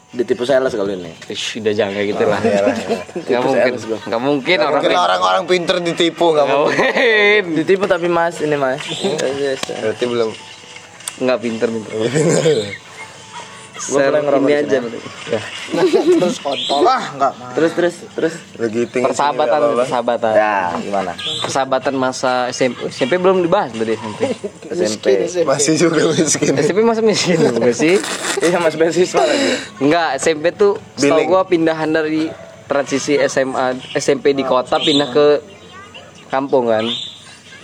Ditipu 0.09 0.49
sales 0.49 0.73
kali 0.73 0.97
ini. 0.97 1.13
Ish, 1.29 1.61
udah 1.61 1.73
jangan 1.77 1.93
kayak 1.93 2.09
gitu 2.17 2.25
lah. 2.25 2.41
Iya 2.41 2.61
lah, 2.65 2.77
iya. 2.81 2.99
Nggak 3.29 3.43
mungkin, 3.45 3.73
nggak 4.09 4.23
mungkin 4.25 4.57
orang 4.57 4.81
Mungkin 4.81 4.97
orang-orang 4.97 5.43
pinter 5.45 5.77
ditipu 5.85 6.33
nggak 6.33 6.47
nggak 6.49 6.57
mau. 6.57 6.65
mungkin. 6.65 7.43
Ditipu 7.61 7.85
tapi 7.85 8.09
mas 8.09 8.41
ini 8.41 8.57
mas. 8.57 8.81
Yes, 8.89 9.37
yes. 9.37 9.61
Berarti 9.85 10.05
belum. 10.09 10.31
Nggak 11.21 11.39
pinter 11.45 11.69
pinter. 11.69 11.93
Ngerokok 13.79 14.43
ini 14.43 14.53
aja. 14.59 14.79
sini. 14.83 15.01
terus 16.19 16.37
kontol 16.43 16.83
lah 16.83 17.03
enggak 17.15 17.33
Terus 17.55 17.73
terus 17.79 17.95
terus. 18.17 18.35
Lagi 18.59 18.83
tinggi. 18.91 19.07
Persahabatan, 19.07 19.61
persahabatan. 19.79 20.33
Ya 20.35 20.57
gimana? 20.83 21.13
Persahabatan 21.47 21.95
masa 21.95 22.51
SMP, 22.51 22.91
SMP 22.91 23.23
belum 23.23 23.47
dibahas 23.47 23.71
tadi 23.71 23.95
SMP. 23.95 24.21
SMP. 24.75 25.07
Masih 25.47 25.75
juga 25.79 26.11
miskin. 26.11 26.53
SMP 26.59 26.79
masa 26.83 27.01
miskin 27.07 27.39
enggak 27.39 27.77
sih? 27.77 27.95
Iya 28.43 28.59
mas 28.59 28.75
beasiswa 28.75 29.23
lagi. 29.23 29.51
Enggak, 29.79 30.11
SMP 30.19 30.45
tuh 30.55 30.79
setahu 30.99 31.23
Billing. 31.23 31.29
gua 31.31 31.43
pindahan 31.47 31.91
dari 31.91 32.31
transisi 32.69 33.17
SMA 33.31 33.79
SMP 33.97 34.37
di 34.37 34.45
kota 34.45 34.77
pindah 34.83 35.09
ke 35.15 35.27
kampung 36.29 36.69
kan. 36.69 36.85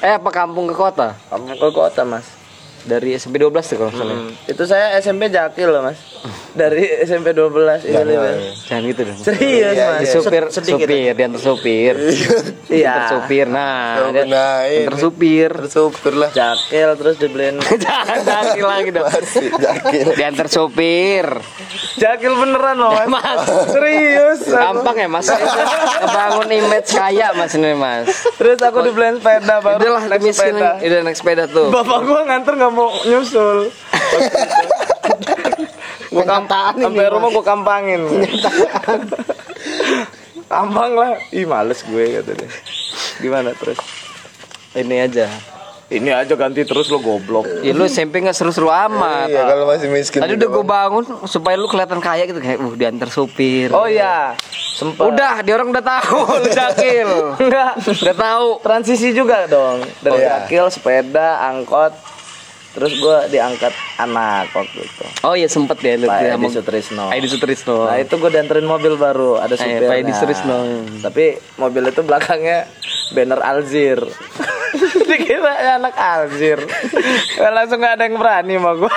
Eh 0.04 0.12
apa 0.16 0.28
kampung 0.33 0.68
ke 0.68 0.75
kota? 0.76 1.16
Kamu 1.33 1.56
ke 1.56 1.68
kota 1.73 2.02
mas. 2.04 2.43
Dari 2.84 3.16
SMP 3.16 3.40
12 3.40 3.50
tuh 3.64 3.76
kalau 3.80 3.92
salah. 3.92 4.16
Hmm. 4.16 4.32
Itu 4.46 4.62
saya 4.68 4.94
SMP 5.00 5.32
Jakil 5.32 5.72
loh 5.72 5.82
mas. 5.82 6.13
Dari 6.50 7.04
SMP 7.04 7.31
12 7.31 7.85
ini 7.85 7.93
Jangan. 7.93 8.37
Jangan 8.64 8.83
gitu 8.87 9.00
dong. 9.02 9.19
Serius 9.21 9.75
Iya, 9.75 9.85
mas. 9.87 10.00
iya. 10.00 10.12
supir 10.14 10.43
supir 10.49 10.76
diantar 10.88 11.37
supir 11.38 11.95
Iya. 11.97 12.33
Diantar 12.66 13.04
supir 13.12 13.47
nah 13.47 14.09
dia 14.09 14.25
Nah, 14.25 14.64
supir 14.95 15.50
Tersupir 15.54 16.14
lah. 16.14 16.31
Jakil 16.31 16.88
terus 16.95 17.16
dibeliin. 17.16 17.61
jangan 17.85 18.19
jangan 18.21 18.57
lagi 18.57 18.90
dong 18.90 19.04
yakin. 19.04 20.04
diantar 20.14 20.49
supir 20.49 21.26
Jakil 21.95 22.33
beneran 22.35 22.76
loh 22.76 22.93
mas. 22.95 23.07
mas 23.07 23.40
Serius. 23.69 24.40
gampang 24.47 24.97
ya 24.97 25.07
mas 25.07 25.26
ngebangun 25.28 26.49
image 26.50 26.90
kaya 26.90 27.28
mas 27.33 27.52
ini 27.52 27.73
mas 27.73 28.09
Terus 28.35 28.59
aku 28.59 28.81
dibeliin 28.83 29.16
sepeda 29.16 29.59
baru. 29.59 29.76
udah 29.76 29.90
lah 29.93 30.04
naik 30.09 30.25
sepeda. 30.26 30.71
udah 30.78 31.00
naik 31.02 31.14
sepeda 31.14 31.45
tuh 31.47 31.69
Bapak 31.69 32.00
gua 32.02 32.21
nganter 32.25 32.54
nggak 32.54 32.73
mau 32.73 32.88
nyusul. 33.02 33.69
gua 36.14 36.23
Kenyataan 36.23 36.73
ini, 36.73 36.85
sampai 36.85 37.06
rumah 37.09 37.28
gua 37.28 37.44
kampangin. 37.44 38.00
Kampang 40.47 40.92
lah. 40.92 41.12
Ih 41.30 41.44
males 41.44 41.80
gue 41.83 42.04
kata 42.14 42.33
dia. 42.33 42.49
Gimana 43.18 43.50
terus? 43.52 43.78
ini 44.75 44.99
aja 45.00 45.30
Ini 45.87 46.11
aja 46.11 46.35
ganti 46.35 46.62
terus 46.62 46.88
lo 46.88 46.99
goblok. 46.99 47.47
ya 47.61 47.71
lu 47.71 47.85
SMP 47.85 48.18
nggak 48.18 48.33
seru-seru 48.33 48.66
amat 48.66 49.28
Iya 49.28 49.42
kalau 49.44 49.64
masih 49.68 49.87
miskin. 49.88 50.18
tadi 50.18 50.35
udah 50.35 50.49
gue 50.50 50.64
bangun 50.64 51.04
supaya 51.25 51.54
lu 51.54 51.68
kelihatan 51.68 52.00
kaya 52.00 52.25
gitu 52.25 52.38
kayak 52.38 52.59
uh 52.59 52.75
diantar 52.75 53.06
supir 53.06 53.71
Oh 53.71 53.85
iya, 53.85 54.35
sempet. 54.73 54.99
udah 54.99 55.38
dia 55.40 55.54
orang 55.54 55.71
udah 55.71 55.85
tahu 55.85 56.18
lu 56.42 56.49
jakil 56.50 57.11
Enggak. 57.37 57.78
udah 57.87 58.16
tahu 58.16 58.47
Transisi 58.61 59.12
juga 59.12 59.47
dong. 59.47 59.87
Dari 60.00 60.11
Oh, 60.11 60.18
iya. 60.18 60.42
Jakil, 60.42 60.66
sepeda, 60.68 61.28
angkot. 61.44 61.94
Terus 62.75 62.99
gua 62.99 63.25
diangkat 63.25 63.71
anak 63.97 64.50
waktu 64.50 64.83
itu. 64.83 65.04
oh 65.23 65.33
iya 65.33 65.47
sempet 65.47 65.78
ya 65.78 65.95
lu 65.95 66.04
Pak 66.04 66.19
sama- 66.19 66.35
Edi 66.37 66.49
Sutrisno. 66.50 67.04
Edi 67.09 67.28
Sutrisno 67.28 67.76
Nah 67.87 67.97
itu 67.97 68.14
gue 68.14 68.28
dianterin 68.28 68.64
mobil 68.64 68.95
baru 68.95 69.38
ada 69.38 69.54
Eh, 69.54 69.59
supirnya. 69.59 69.87
Pak 69.87 69.97
Edi 69.97 70.12
Sutrisno. 70.12 70.57
Tapi 71.00 71.25
mobil 71.57 71.83
itu 71.87 72.00
belakangnya 72.00 72.66
banner 73.11 73.38
Alzir. 73.40 74.02
Dikira 75.09 75.54
ya 75.57 75.73
anak 75.76 75.95
Alzir. 75.95 76.59
Langsung 77.38 77.78
gak 77.78 77.95
ada 77.95 78.04
yang 78.04 78.16
berani 78.16 78.54
sama 78.54 78.73
gue. 78.75 78.93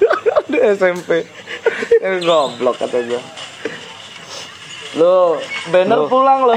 Di 0.46 0.58
SMP. 0.72 1.26
Goblok 2.22 2.78
kata 2.78 3.02
gue. 3.02 3.22
Lo 4.94 5.36
banner 5.68 6.06
pulang 6.06 6.46
lo. 6.46 6.54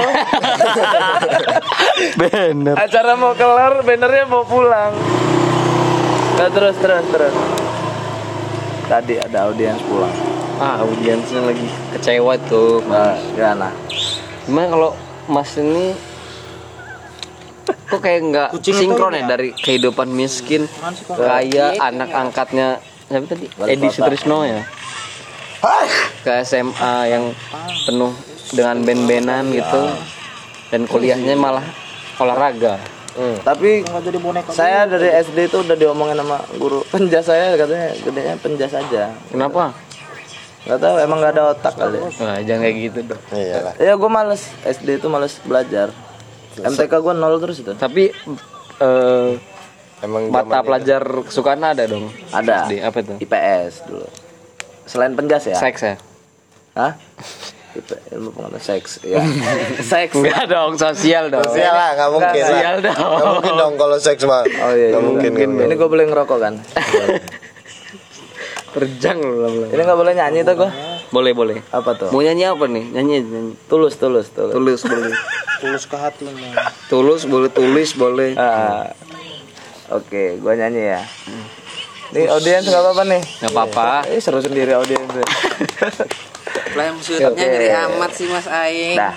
bener 2.16 2.74
Acara 2.74 3.12
mau 3.14 3.34
kelar, 3.34 3.82
bannernya 3.82 4.24
mau 4.24 4.44
pulang. 4.44 4.94
Nah, 6.40 6.48
terus 6.48 6.72
terus 6.80 7.04
terus. 7.12 7.34
Tadi 8.88 9.20
ada 9.20 9.52
audiens 9.52 9.76
pulang. 9.84 10.08
ah 10.56 10.80
audiensnya 10.80 11.40
lagi 11.44 11.68
kecewa 11.92 12.36
tuh 12.48 12.80
Nah, 12.84 13.16
gimana? 13.32 13.72
gimana 14.44 14.66
kalau 14.72 14.90
mas 15.24 15.52
ini 15.56 15.96
kok 17.88 18.00
kayak 18.00 18.20
nggak 18.28 18.48
sinkron 18.60 19.16
ya 19.16 19.24
dari 19.24 19.56
kehidupan 19.56 20.08
miskin 20.12 20.68
kaya 21.12 21.80
anak 21.80 22.12
angkatnya 22.12 22.76
siapa 23.08 23.24
tadi? 23.28 23.46
Edi 23.68 23.88
Sutrisno 23.88 24.44
ya? 24.44 24.60
Ke 26.20 26.44
SMA 26.44 26.94
yang 27.08 27.32
penuh 27.84 28.12
dengan 28.52 28.80
band-bandan 28.84 29.44
gitu. 29.52 29.82
Dan 30.72 30.84
kuliahnya 30.88 31.36
malah 31.36 31.64
olahraga 32.16 32.76
Tapi 33.40 33.82
nggak 33.82 34.02
jadi 34.02 34.18
boneka 34.18 34.50
saya 34.50 34.86
dari 34.86 35.10
SD 35.10 35.38
itu 35.46 35.60
udah 35.60 35.74
diomongin 35.74 36.14
sama 36.14 36.38
guru 36.54 36.80
penjas 36.92 37.24
saya 37.24 37.54
katanya 37.54 37.90
gedenya 37.98 38.34
penjas 38.38 38.72
aja. 38.72 39.10
kenapa 39.28 39.74
Gak 40.60 40.76
tahu 40.76 41.00
emang 41.00 41.24
gak 41.24 41.32
ada 41.34 41.56
otak 41.56 41.72
kali. 41.72 41.96
Wah, 41.96 42.36
jangan 42.44 42.60
kayak 42.60 42.76
gitu 42.84 42.98
dong 43.08 43.22
Iya. 43.32 43.72
Ya 43.80 43.92
gue 43.96 44.10
males 44.12 44.44
SD 44.60 45.00
itu 45.00 45.08
males 45.08 45.40
belajar. 45.40 45.88
MTK 46.52 46.92
gue 46.92 47.14
nol 47.16 47.40
terus 47.40 47.64
itu. 47.64 47.72
tapi 47.72 48.12
eh, 48.76 49.30
Emang 50.00 50.28
mata 50.28 50.60
pelajar 50.60 51.00
kesukaan 51.24 51.60
ada 51.60 51.88
dong 51.88 52.12
Ada. 52.28 52.68
SD 52.68 52.72
apa 52.80 52.98
tuh 53.00 53.16
IPS 53.18 53.88
dulu. 53.88 54.04
Selain 54.84 55.16
penjas 55.16 55.44
ya? 55.44 55.56
seks 55.56 55.80
ya 55.80 55.96
Hah? 56.76 56.92
IP, 57.70 57.86
ilmu 58.10 58.28
pengetahuan 58.30 58.58
seks. 58.58 58.98
Ya. 59.00 59.22
seks. 59.94 60.14
enggak 60.14 60.46
dong 60.46 60.74
sosial 60.74 61.30
dong 61.30 61.46
Sosial 61.46 61.70
lah, 61.70 61.90
nggak 61.94 62.10
mungkin 62.10 62.34
lah. 62.34 62.50
Sosial 62.50 62.74
dong. 62.80 62.98
Nggak 62.98 63.30
mungkin 63.32 63.54
dong 63.54 63.74
kalau 63.78 63.96
seks 63.96 64.22
mah. 64.24 64.42
Oh 64.42 64.72
iya. 64.72 64.90
Nggak 64.90 64.98
iya. 64.98 65.06
mungkin 65.06 65.30
kan. 65.34 65.48
Ini 65.64 65.74
gue 65.74 65.88
boleh 65.88 66.04
ngerokok 66.06 66.38
kan? 66.38 66.54
terjang 68.70 69.18
loh. 69.18 69.66
Ini 69.66 69.82
gak 69.82 69.98
boleh 69.98 70.14
nyanyi 70.14 70.40
tuh 70.42 70.54
gue. 70.56 70.70
boleh 71.10 71.34
boleh 71.34 71.58
Apa 71.74 71.98
tuh? 71.98 72.06
mau 72.14 72.22
nyanyi 72.22 72.46
apa 72.46 72.70
nih 72.70 72.86
nyanyi 72.94 73.18
nyanyi 73.20 73.52
Tulus, 73.66 73.98
tulus, 73.98 74.30
tulus. 74.30 74.54
tulus 74.54 74.80
boleh 74.86 75.10
tulus 75.60 75.82
ke 75.82 75.98
hatimu 75.98 76.38
tulus 76.86 77.26
boleh 77.26 77.50
tulis 77.50 77.90
boleh 77.98 78.38
Ah, 78.38 78.94
Oke, 79.90 80.38
gua 80.38 80.54
nyanyi 80.54 80.86
ya. 80.86 81.02
Nih 82.14 82.30
audiens 82.30 82.62
nggak 82.62 82.78
apa-apa 82.78 83.02
nih. 83.10 83.22
nggak 83.42 83.50
apa-apa 83.50 83.88
Eh 84.06 84.22
seru 84.22 84.38
sendiri 84.38 84.70
audiens. 84.70 85.10
Lah 86.70 86.84
maksudnya 86.90 87.28
Oke. 87.28 87.40
ngeri 87.40 87.68
amat 87.70 88.10
sih 88.12 88.26
Mas 88.26 88.46
Aing. 88.46 88.94
Dah, 88.94 89.14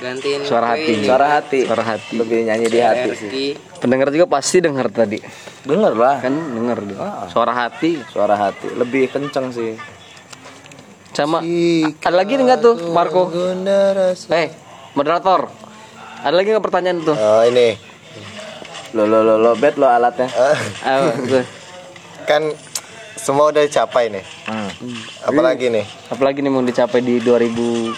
Gantiin 0.00 0.40
Suara 0.42 0.72
hati. 0.72 0.92
suara 1.02 1.26
hati. 1.30 1.58
suara 1.62 1.84
hati 1.84 2.12
Lebih 2.14 2.38
nyanyi 2.42 2.66
di 2.66 2.78
hati 2.78 3.10
sih. 3.12 3.52
Pendengar 3.76 4.08
juga 4.08 4.26
pasti 4.26 4.58
dengar 4.58 4.88
tadi 4.88 5.20
Denger 5.60 5.92
lah. 5.92 6.16
kan 6.18 6.32
denger 6.32 6.78
dia 6.86 7.28
suara 7.28 7.52
hati 7.54 8.00
Suara 8.06 8.32
hati 8.34 8.72
lebih 8.72 9.08
kenceng 9.08 9.50
sih. 9.50 9.76
sama 11.10 11.42
ada 11.42 12.16
lagi 12.16 12.32
nggak 12.32 12.60
tuh 12.60 12.74
Marco 12.88 13.28
eh 14.30 14.46
moderator 14.94 15.50
ada 16.20 16.32
lagi 16.32 16.48
nggak 16.48 16.62
pertanyaan 16.62 17.02
tuh 17.02 17.12
Oh 17.12 17.42
ini. 17.42 17.76
Lo 18.90 19.04
lo 19.04 19.20
lo 19.20 19.34
lo 19.36 19.52
bet 19.54 19.74
lo 19.74 19.84
alatnya. 19.84 20.30
Eh, 20.82 21.12
tuh. 21.28 21.44
kan 22.24 22.42
semua 23.14 23.50
udah 23.50 23.62
dicapai 23.62 24.08
nih. 24.08 24.24
Hmm. 24.46 24.70
Apalagi 25.24 25.68
nih? 25.68 25.84
apalagi 26.08 26.38
nih 26.40 26.50
mau 26.50 26.60
dicapai 26.60 27.00
di 27.00 27.18
2001 27.18 27.94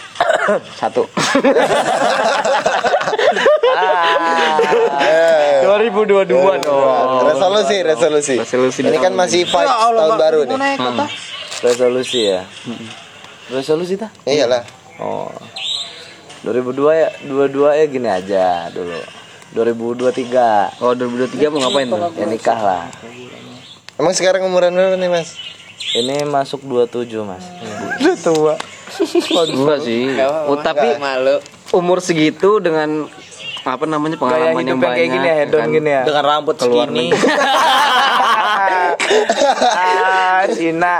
Eh, 5.02 5.64
2022 5.64 6.26
dong 6.26 6.44
resolusi, 7.24 7.76
resolusi. 7.80 8.34
Resolusi 8.36 8.80
Ini 8.82 8.98
kan 8.98 9.12
masih 9.12 9.44
fight 9.44 9.66
tahun 9.66 10.12
baru 10.18 10.40
nih. 10.44 10.52
boneka 10.52 10.88
tah 10.96 11.10
Resolusi 11.62 12.20
ya. 12.26 12.42
Resolusi 13.48 13.94
tah? 13.94 14.10
Iyalah. 14.24 14.66
Oh. 14.98 15.30
2002 16.42 16.90
ya, 16.92 17.08
22 17.22 17.70
ya 17.70 17.84
gini 17.86 18.08
aja 18.10 18.46
dulu. 18.68 18.98
2023 19.52 20.80
oh 20.80 20.92
2023 20.96 21.52
mau 21.52 21.60
ngapain 21.62 21.86
tuh 21.86 22.00
ya 22.16 22.26
nikah 22.26 22.58
lah. 22.58 22.84
Emang 24.00 24.12
sekarang 24.16 24.48
umuran 24.48 24.72
berapa 24.72 24.96
nih 24.96 25.10
mas? 25.12 25.36
Ini 25.92 26.24
masuk 26.24 26.64
27 26.64 27.12
mas. 27.26 27.44
Udah 28.00 28.16
tua. 28.18 28.54
Enggak 29.48 29.78
sih 29.88 30.04
oh, 30.20 30.60
tapi 30.60 31.00
malu. 31.00 31.40
umur 31.72 32.04
segitu 32.04 32.60
dengan 32.60 33.08
apa 33.64 33.88
namanya 33.88 34.20
Gaya 34.20 34.52
pengalaman 34.52 34.60
hidup 34.60 34.68
yang 34.68 34.80
banyak 34.84 34.96
kayak 35.00 35.10
gini 35.16 35.24
ya, 35.24 35.34
hedon 35.40 35.60
kan. 35.64 35.68
gini 35.72 35.90
ya. 35.96 36.02
dengan 36.04 36.24
rambut 36.28 36.56
Keluar 36.60 36.86
segini 36.92 37.06
ah, 39.72 40.44
Cina. 40.52 40.96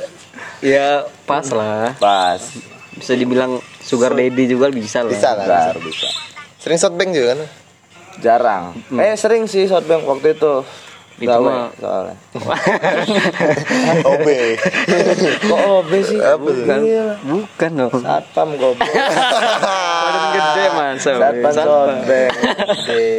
ya 0.74 1.06
pas 1.24 1.46
lah 1.48 1.96
Pas. 1.96 2.42
bisa 2.92 3.12
dibilang 3.16 3.56
sugar 3.80 4.12
daddy 4.12 4.44
juga 4.44 4.68
bisa 4.68 5.00
lah 5.00 5.10
Bisa 5.16 5.32
lah. 5.32 5.46
Bentar, 5.48 5.74
bisa. 5.80 6.08
Sering 6.60 6.76
shotbank 6.76 7.10
juga 7.16 7.26
kan? 7.32 7.40
Jarang. 8.20 8.64
Eh 8.94 9.16
sering 9.16 9.48
sih 9.48 9.64
shotbank 9.64 10.04
waktu 10.04 10.36
itu. 10.36 10.60
Itu 11.14 11.30
Gawe, 11.30 11.46
mah 11.46 11.70
soalnya. 11.78 12.16
OB. 14.10 14.28
Kok 15.46 15.60
OB 15.78 15.90
sih? 16.02 16.18
Bukan. 16.18 16.78
bukan 17.22 17.70
dong. 17.78 17.92
Satpam 18.02 18.48
goblok. 18.58 18.90
Badan 18.90 20.24
gede 20.34 20.64
masa. 20.74 21.10
Satpam 21.14 21.52
sobek. 21.54 22.30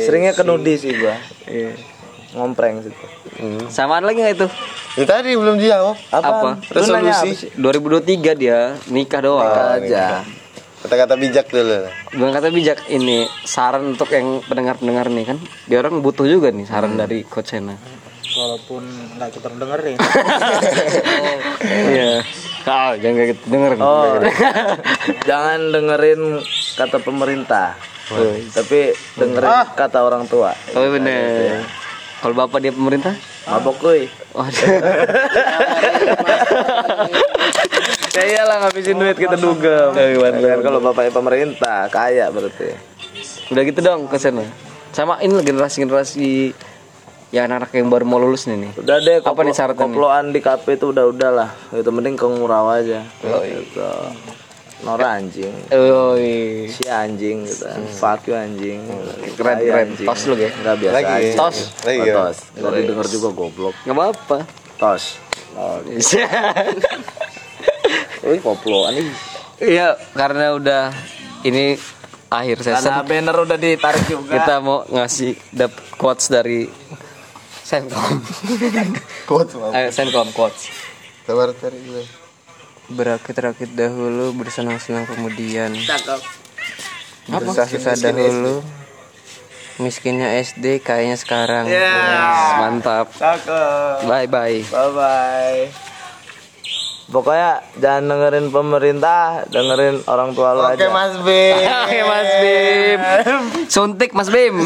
Seringnya 0.04 0.36
ke 0.36 0.44
nudi 0.44 0.76
sih 0.76 0.92
gua. 1.00 1.16
Iya. 1.48 1.72
Ngompreng 2.36 2.84
situ. 2.84 3.06
Samaan 3.72 4.04
lagi 4.04 4.20
nggak 4.20 4.36
itu? 4.44 4.48
Ya 5.00 5.06
tadi 5.08 5.32
belum 5.40 5.56
dijawab. 5.56 5.96
Apa? 6.12 6.28
Apa 6.28 6.50
Resolusi. 6.76 7.48
sih? 7.48 7.50
2023 7.56 8.36
dia 8.36 8.76
nikah 8.92 9.24
doang. 9.24 9.80
Aja. 9.80 10.20
Kata-kata 10.86 11.18
bijak 11.18 11.50
dulu. 11.50 11.90
Bukan 12.14 12.30
kata 12.30 12.54
bijak 12.54 12.86
ini 12.94 13.26
saran 13.42 13.98
untuk 13.98 14.06
yang 14.14 14.46
pendengar-pendengar 14.46 15.10
nih 15.10 15.34
kan. 15.34 15.42
Dia 15.66 15.82
orang 15.82 16.06
butuh 16.06 16.30
juga 16.30 16.54
nih 16.54 16.70
saran 16.70 16.94
dari 16.94 17.26
Coach 17.26 17.58
Sena. 17.58 17.74
Walaupun 18.38 18.86
nggak 19.18 19.30
kita 19.34 19.50
dengerin. 19.50 19.98
Iya. 21.66 22.22
Ah, 22.70 22.94
jangan 23.02 23.18
kayak 23.18 23.30
gitu 23.34 23.44
denger. 23.50 23.82
Oh. 23.82 24.22
Jangan 25.26 25.74
dengerin 25.74 26.22
kata 26.78 27.02
pemerintah. 27.02 27.74
Tapi 28.54 28.94
dengerin 29.18 29.74
kata 29.74 30.06
orang 30.06 30.30
tua. 30.30 30.54
Oh 30.78 30.86
bener. 30.86 31.66
Kalau 32.22 32.38
bapak 32.38 32.62
dia 32.62 32.70
pemerintah? 32.70 33.18
Mabok 33.50 33.82
kuy. 33.82 34.06
Oh, 34.38 34.46
Ya 38.16 38.24
iyalah 38.26 38.56
ngabisin 38.64 38.96
duit 38.96 39.18
kita 39.20 39.36
dugem. 39.36 39.92
Kan 39.92 40.60
kalau 40.64 40.80
bapaknya 40.80 41.12
pemerintah 41.12 41.92
kaya 41.92 42.32
berarti. 42.32 42.72
udah 43.46 43.62
gitu 43.62 43.80
dong 43.80 44.08
ke 44.08 44.18
sana. 44.18 44.42
Sama 44.90 45.20
ini 45.20 45.36
generasi-generasi 45.38 46.56
ya 47.30 47.44
anak-anak 47.44 47.76
yang 47.76 47.92
baru 47.92 48.08
mau 48.08 48.18
lulus 48.18 48.48
nih 48.48 48.58
nih. 48.58 48.72
Udah 48.80 48.98
deh 48.98 49.20
Apa 49.20 49.44
nih 49.44 49.52
syaratnya 49.52 49.84
koploan 49.84 50.32
di 50.32 50.40
KP 50.40 50.66
itu 50.74 50.90
udah 50.90 51.06
udahlah. 51.06 51.50
Itu 51.70 51.92
mending 51.92 52.16
ke 52.16 52.26
ngurau 52.26 52.72
aja. 52.72 53.04
Gitu. 53.20 53.92
Nora 54.82 55.20
anjing. 55.20 55.52
Oh, 55.72 56.16
iya. 56.16 56.68
Si 56.68 56.84
anjing 56.86 57.44
gitu. 57.44 57.68
Fuck 57.96 58.26
you 58.26 58.36
anjing. 58.36 58.80
Keren, 59.36 59.56
Tai 59.56 59.66
keren. 59.66 59.86
anjing. 59.92 60.08
Tos 60.08 60.22
lu, 60.26 60.34
Ge. 60.36 60.50
Enggak 60.54 60.76
biasa 60.80 60.96
Lagi. 60.96 61.12
aja. 61.12 61.32
Tos. 61.36 61.58
Lagi 61.82 62.00
Oh, 62.00 62.06
ya. 62.06 62.14
tos. 62.16 62.38
Enggak 62.54 62.72
didengar 62.76 63.08
juga 63.08 63.28
goblok. 63.30 63.76
Nggak 63.84 63.96
apa-apa. 63.96 64.38
Tos. 64.78 65.04
Wih 68.26 68.42
koploan 68.42 68.98
nih. 68.98 69.08
Iya, 69.62 69.96
karena 70.12 70.58
udah 70.58 70.92
ini 71.46 71.78
akhir 72.28 72.66
Karena 72.66 72.82
season 72.82 73.06
banner 73.06 73.38
udah 73.38 73.58
ditarik 73.58 74.04
juga. 74.10 74.34
kita 74.36 74.56
mau 74.60 74.84
ngasih 74.90 75.38
dap 75.54 75.72
quotes 75.96 76.28
dari 76.28 76.68
Senkom. 77.66 78.22
Quotes. 79.30 79.58
Ayo 79.58 79.90
Senkom 79.90 80.30
quotes. 80.38 80.70
Sabar 81.26 81.50
tarik 81.58 81.82
dulu. 81.82 82.06
Berakit-rakit 82.94 83.74
dahulu, 83.74 84.38
bersenang-senang 84.38 85.10
kemudian. 85.10 85.74
Cakep. 85.74 86.22
Susah-susah 87.26 87.98
dahulu. 87.98 88.62
Miskinnya 89.82 90.38
SD, 90.38 90.86
kayaknya 90.86 91.18
sekarang. 91.18 91.66
Mantap. 92.62 93.10
Cakep. 93.18 94.06
Bye 94.06 94.30
bye. 94.30 94.62
Bye 94.70 94.92
bye. 94.94 95.85
Pokoknya 97.06 97.62
jangan 97.78 98.10
dengerin 98.10 98.50
pemerintah, 98.50 99.46
dengerin 99.54 100.02
orang 100.10 100.34
tua 100.34 100.58
lu 100.58 100.66
Oke 100.66 100.74
aja. 100.74 100.90
Mas 100.90 101.14
B. 101.22 101.30
Oke 101.86 102.00
Mas 102.02 102.32
Bim. 102.42 103.00
Suntik 103.74 104.12
Mas 104.18 104.30
Bim. 104.34 104.58